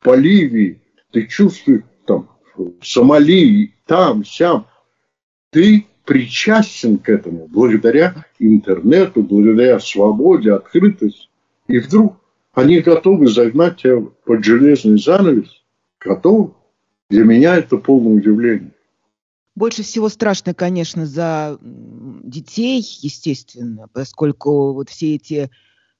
в 0.00 0.04
Боливии, 0.04 0.82
ты 1.12 1.26
чувствуешь 1.26 1.82
там 2.06 2.28
в 2.54 2.74
Сомали, 2.82 3.74
там, 3.86 4.22
сям, 4.22 4.66
ты 5.50 5.86
причастен 6.04 6.98
к 6.98 7.08
этому 7.08 7.48
благодаря 7.48 8.26
интернету, 8.38 9.22
благодаря 9.22 9.80
свободе, 9.80 10.52
открытости. 10.52 11.30
И 11.68 11.78
вдруг 11.78 12.18
они 12.52 12.80
готовы 12.80 13.28
загнать 13.28 13.78
тебя 13.78 14.02
под 14.26 14.44
железный 14.44 14.98
занавес. 14.98 15.48
Готовы. 16.00 16.52
Для 17.08 17.24
меня 17.24 17.56
это 17.56 17.78
полное 17.78 18.12
удивление. 18.12 18.73
Больше 19.54 19.82
всего 19.82 20.08
страшно, 20.08 20.52
конечно, 20.54 21.06
за 21.06 21.58
детей, 21.60 22.80
естественно, 23.00 23.88
поскольку 23.92 24.72
вот 24.72 24.88
все 24.90 25.14
эти 25.14 25.50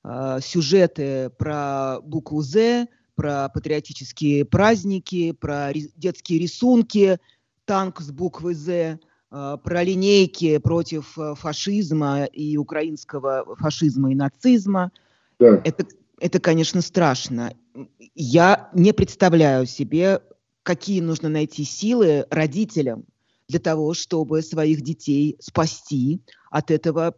э, 0.03 0.39
сюжеты 0.43 1.31
про 1.39 2.01
букву 2.03 2.43
«З», 2.43 2.89
про 3.15 3.49
патриотические 3.49 4.45
праздники, 4.45 5.31
про 5.33 5.73
детские 5.73 6.41
рисунки, 6.41 7.19
танк 7.65 8.01
с 8.01 8.11
буквой 8.11 8.55
«З», 8.55 8.99
Э, 9.35 9.59
про 9.63 9.83
линейки 9.83 10.59
против 10.59 11.19
э, 11.19 11.35
фашизма 11.35 12.25
и 12.27 12.57
украинского 12.57 13.57
фашизма 13.57 14.13
и 14.13 14.15
нацизма. 14.15 14.93
Да. 15.41 15.61
Это, 15.65 15.87
это, 16.21 16.39
конечно, 16.39 16.81
страшно. 16.81 17.53
Я 18.15 18.71
не 18.75 18.93
представляю 18.93 19.67
себе, 19.67 20.21
какие 20.63 21.01
нужно 21.01 21.29
найти 21.29 21.65
силы 21.65 22.27
родителям 22.31 23.07
для 23.49 23.59
того, 23.59 23.95
чтобы 23.95 24.43
своих 24.43 24.83
детей 24.83 25.37
спасти 25.41 26.21
от 26.51 26.71
этого, 26.71 27.15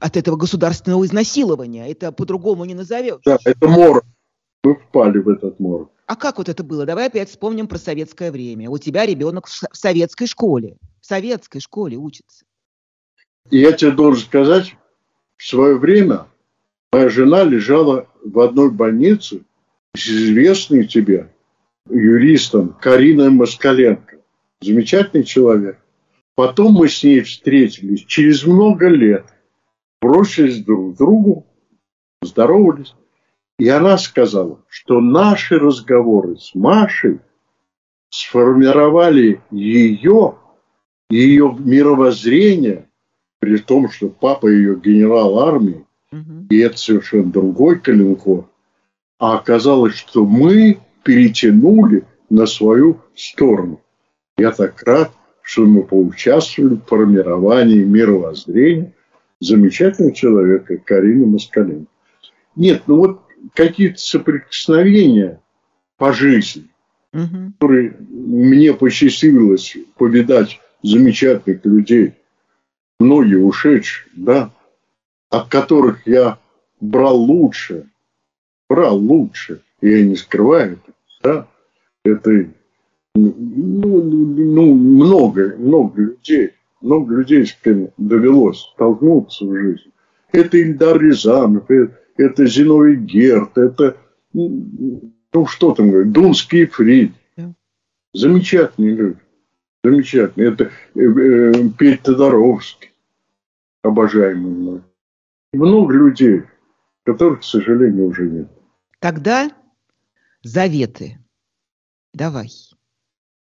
от 0.00 0.16
этого 0.16 0.36
государственного 0.36 1.04
изнасилования. 1.04 1.90
Это 1.90 2.12
по-другому 2.12 2.64
не 2.64 2.74
назовешь. 2.74 3.22
Да, 3.24 3.38
это 3.44 3.68
мор. 3.68 4.04
Мы 4.62 4.74
впали 4.74 5.18
в 5.18 5.28
этот 5.28 5.60
мор. 5.60 5.90
А 6.06 6.16
как 6.16 6.38
вот 6.38 6.48
это 6.48 6.62
было? 6.64 6.84
Давай 6.84 7.06
опять 7.06 7.30
вспомним 7.30 7.68
про 7.68 7.78
советское 7.78 8.30
время. 8.30 8.68
У 8.68 8.78
тебя 8.78 9.06
ребенок 9.06 9.46
в 9.46 9.76
советской 9.76 10.26
школе 10.26 10.76
в 11.04 11.06
советской 11.06 11.60
школе 11.60 11.98
учится. 11.98 12.46
И 13.50 13.58
я 13.58 13.72
тебе 13.72 13.90
должен 13.90 14.24
сказать, 14.24 14.74
в 15.36 15.46
свое 15.46 15.76
время 15.76 16.28
моя 16.90 17.10
жена 17.10 17.44
лежала 17.44 18.08
в 18.24 18.40
одной 18.40 18.70
больнице 18.70 19.42
с 19.94 20.08
известной 20.08 20.86
тебе 20.86 21.30
юристом 21.90 22.70
Кариной 22.80 23.28
Москаленко. 23.28 24.13
Замечательный 24.64 25.24
человек. 25.24 25.78
Потом 26.34 26.72
мы 26.72 26.88
с 26.88 27.04
ней 27.04 27.20
встретились 27.20 28.04
через 28.06 28.46
много 28.46 28.88
лет, 28.88 29.26
бросились 30.00 30.64
друг 30.64 30.94
к 30.94 30.98
другу, 30.98 31.46
здоровались. 32.22 32.94
И 33.58 33.68
она 33.68 33.98
сказала, 33.98 34.64
что 34.68 35.00
наши 35.00 35.58
разговоры 35.58 36.38
с 36.38 36.54
Машей 36.54 37.20
сформировали 38.08 39.42
ее 39.50 40.38
ее 41.10 41.54
мировоззрение, 41.58 42.88
при 43.38 43.58
том, 43.58 43.90
что 43.90 44.08
папа 44.08 44.46
ее 44.46 44.80
генерал 44.80 45.40
армии, 45.40 45.86
угу. 46.10 46.46
и 46.48 46.58
это 46.58 46.78
совершенно 46.78 47.30
другой 47.30 47.78
Калинков, 47.78 48.46
а 49.18 49.36
оказалось, 49.36 49.94
что 49.94 50.24
мы 50.24 50.80
перетянули 51.02 52.06
на 52.30 52.46
свою 52.46 53.02
сторону. 53.14 53.83
Я 54.36 54.50
так 54.50 54.82
рад, 54.82 55.12
что 55.42 55.64
мы 55.64 55.82
поучаствовали 55.82 56.74
в 56.74 56.84
формировании 56.86 57.84
мировоззрения 57.84 58.92
замечательного 59.40 60.14
человека 60.14 60.78
Карины 60.78 61.26
Москаленко. 61.26 61.90
Нет, 62.56 62.82
ну 62.86 62.96
вот 62.96 63.22
какие-то 63.52 63.98
соприкосновения 63.98 65.40
по 65.96 66.12
жизни, 66.12 66.68
угу. 67.12 67.52
которые 67.52 67.96
мне 68.00 68.72
посчастливилось 68.72 69.76
повидать 69.96 70.60
замечательных 70.82 71.64
людей, 71.64 72.14
многие 72.98 73.36
ушедшие, 73.36 74.10
да, 74.14 74.50
от 75.30 75.48
которых 75.48 76.06
я 76.06 76.38
брал 76.80 77.16
лучше, 77.16 77.88
брал 78.68 78.96
лучше, 78.98 79.62
я 79.80 80.02
не 80.04 80.16
скрываю 80.16 80.74
это, 80.74 80.92
да, 81.22 81.48
это 82.04 82.48
ну, 83.14 84.02
ну, 84.02 84.74
много, 84.74 85.54
много 85.56 86.02
людей, 86.02 86.50
много 86.80 87.14
людей, 87.14 87.46
с 87.46 87.52
кем 87.52 87.90
довелось 87.96 88.60
столкнуться 88.74 89.44
в 89.44 89.54
жизни. 89.54 89.92
Это 90.32 90.58
Ильдар 90.58 91.00
Рязанов, 91.00 91.70
это, 91.70 91.98
это 92.16 92.46
Зиновий 92.46 92.96
Герт, 92.96 93.56
это, 93.56 93.96
ну, 94.32 95.12
что 95.46 95.74
там 95.74 95.90
говорить, 95.90 96.12
Дунский 96.12 96.66
Фрид. 96.66 97.12
Замечательные 98.12 98.94
люди. 98.94 99.18
Замечательно. 99.82 100.44
Это 100.44 100.70
э, 100.94 101.00
э, 101.00 101.68
Петь 101.76 102.02
Тодоровский, 102.02 102.92
обожаемый 103.82 104.52
мной. 104.52 104.82
Много 105.52 105.94
людей, 105.94 106.44
которых, 107.04 107.40
к 107.40 107.44
сожалению, 107.44 108.06
уже 108.06 108.30
нет. 108.30 108.48
Тогда 109.00 109.50
заветы. 110.42 111.18
Давай. 112.12 112.48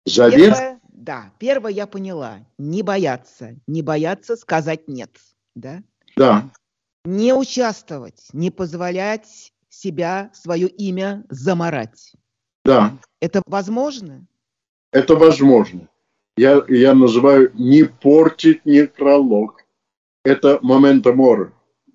Завет? 0.08 0.56
Первое, 0.56 0.80
да, 0.90 1.32
первое 1.40 1.72
я 1.72 1.88
поняла. 1.88 2.40
Не 2.58 2.82
бояться. 2.82 3.56
Не 3.68 3.82
бояться 3.82 4.36
сказать 4.36 4.88
нет. 4.88 5.12
Да? 5.56 5.84
Да. 6.16 6.50
Не 7.06 7.34
участвовать, 7.34 8.28
не 8.34 8.52
позволять 8.52 9.54
себя, 9.70 10.32
свое 10.34 10.68
имя 10.68 11.24
заморать. 11.30 12.14
Да. 12.66 12.98
Это 13.22 13.42
возможно? 13.46 14.28
Это 14.92 15.16
возможно 15.16 15.88
я, 16.38 16.64
я 16.70 16.94
называю 16.94 17.52
не 17.56 17.84
портить 17.84 18.66
некролог. 18.66 19.66
Это 20.24 20.60
момент 20.62 21.06
мора, 21.06 21.54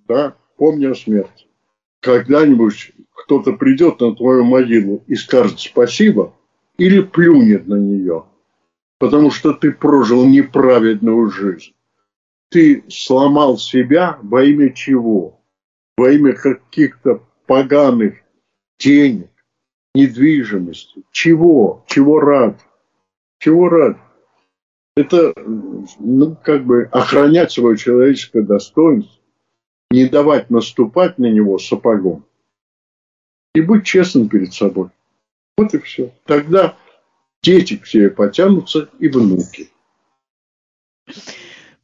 да, 0.08 0.36
помни 0.56 0.86
о 0.86 0.94
смерти. 0.94 1.46
Когда-нибудь 2.00 2.92
кто-то 3.12 3.52
придет 3.52 4.00
на 4.00 4.14
твою 4.16 4.44
могилу 4.44 5.04
и 5.06 5.14
скажет 5.14 5.60
спасибо 5.60 6.34
или 6.82 7.00
плюнет 7.00 7.68
на 7.68 7.76
нее, 7.76 8.24
потому 8.98 9.30
что 9.30 9.52
ты 9.52 9.70
прожил 9.70 10.26
неправедную 10.26 11.30
жизнь. 11.30 11.74
Ты 12.50 12.82
сломал 12.88 13.56
себя 13.56 14.18
во 14.20 14.42
имя 14.42 14.70
чего? 14.70 15.40
Во 15.96 16.10
имя 16.10 16.32
каких-то 16.32 17.22
поганых 17.46 18.14
денег, 18.80 19.30
недвижимости. 19.94 21.04
Чего? 21.12 21.84
Чего 21.86 22.18
рад? 22.18 22.58
Чего 23.38 23.68
рад? 23.68 23.98
это, 24.96 25.32
ну, 25.36 26.36
как 26.42 26.64
бы 26.64 26.88
охранять 26.90 27.52
свое 27.52 27.76
человеческое 27.76 28.42
достоинство, 28.42 29.22
не 29.92 30.06
давать 30.06 30.50
наступать 30.50 31.16
на 31.18 31.26
него 31.30 31.58
сапогом 31.58 32.26
и 33.54 33.60
быть 33.60 33.86
честным 33.86 34.28
перед 34.28 34.52
собой. 34.52 34.90
Вот 35.56 35.74
и 35.74 35.78
все. 35.78 36.12
Тогда 36.24 36.76
дети 37.42 37.76
тебе 37.76 38.10
потянутся 38.10 38.88
и 38.98 39.08
внуки. 39.08 39.70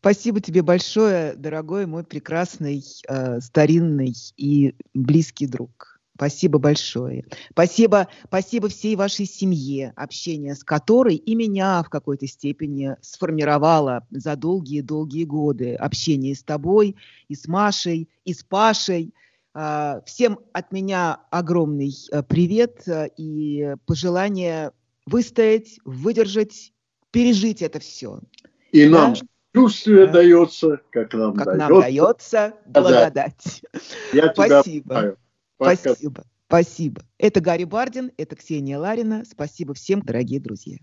Спасибо 0.01 0.41
тебе 0.41 0.62
большое, 0.62 1.35
дорогой 1.35 1.87
мой 1.87 2.05
прекрасный, 2.05 2.85
э, 3.09 3.41
старинный 3.41 4.14
и 4.37 4.75
близкий 4.95 5.47
друг. 5.47 5.99
Спасибо 6.14 6.59
большое. 6.59 7.25
Спасибо, 7.53 8.09
спасибо 8.25 8.69
всей 8.69 8.97
вашей 8.97 9.25
семье, 9.25 9.93
общение 9.95 10.57
с 10.57 10.64
которой 10.64 11.14
и 11.14 11.37
меня 11.37 11.81
в 11.85 11.91
какой-то 11.91 12.27
степени 12.27 12.97
сформировало 13.03 14.05
за 14.11 14.35
долгие-долгие 14.35 15.25
годы. 15.25 15.75
Общение 15.75 16.35
с 16.35 16.43
тобой, 16.43 16.97
и 17.29 17.37
с 17.37 17.47
Машей, 17.47 18.09
и 18.25 18.35
с 18.35 18.43
Пашей. 18.43 19.14
А, 19.61 20.03
всем 20.07 20.39
от 20.53 20.71
меня 20.71 21.19
огромный 21.33 21.93
э, 22.13 22.23
привет 22.23 22.87
э, 22.87 23.09
и 23.17 23.75
пожелание 23.87 24.71
выстоять, 25.05 25.81
выдержать, 25.85 26.73
пережить 27.11 27.61
это 27.61 27.81
все. 27.81 28.21
И 28.71 28.89
да? 28.89 29.09
нам 29.09 29.15
чувствие 29.53 30.07
да. 30.07 30.13
дается, 30.13 30.81
как 30.91 31.13
нам 31.13 31.35
как 31.35 31.47
дается. 31.47 31.69
нам 31.69 31.81
дается 31.81 32.55
благодать. 32.67 33.63
Я 34.13 34.33
Спасибо. 34.33 35.17
Спасибо. 35.57 36.25
Спасибо. 36.47 37.03
Это 37.19 37.41
Гарри 37.41 37.65
Бардин, 37.65 38.13
это 38.17 38.37
Ксения 38.37 38.79
Ларина. 38.79 39.25
Спасибо 39.29 39.75
всем, 39.75 40.03
дорогие 40.03 40.39
друзья. 40.39 40.79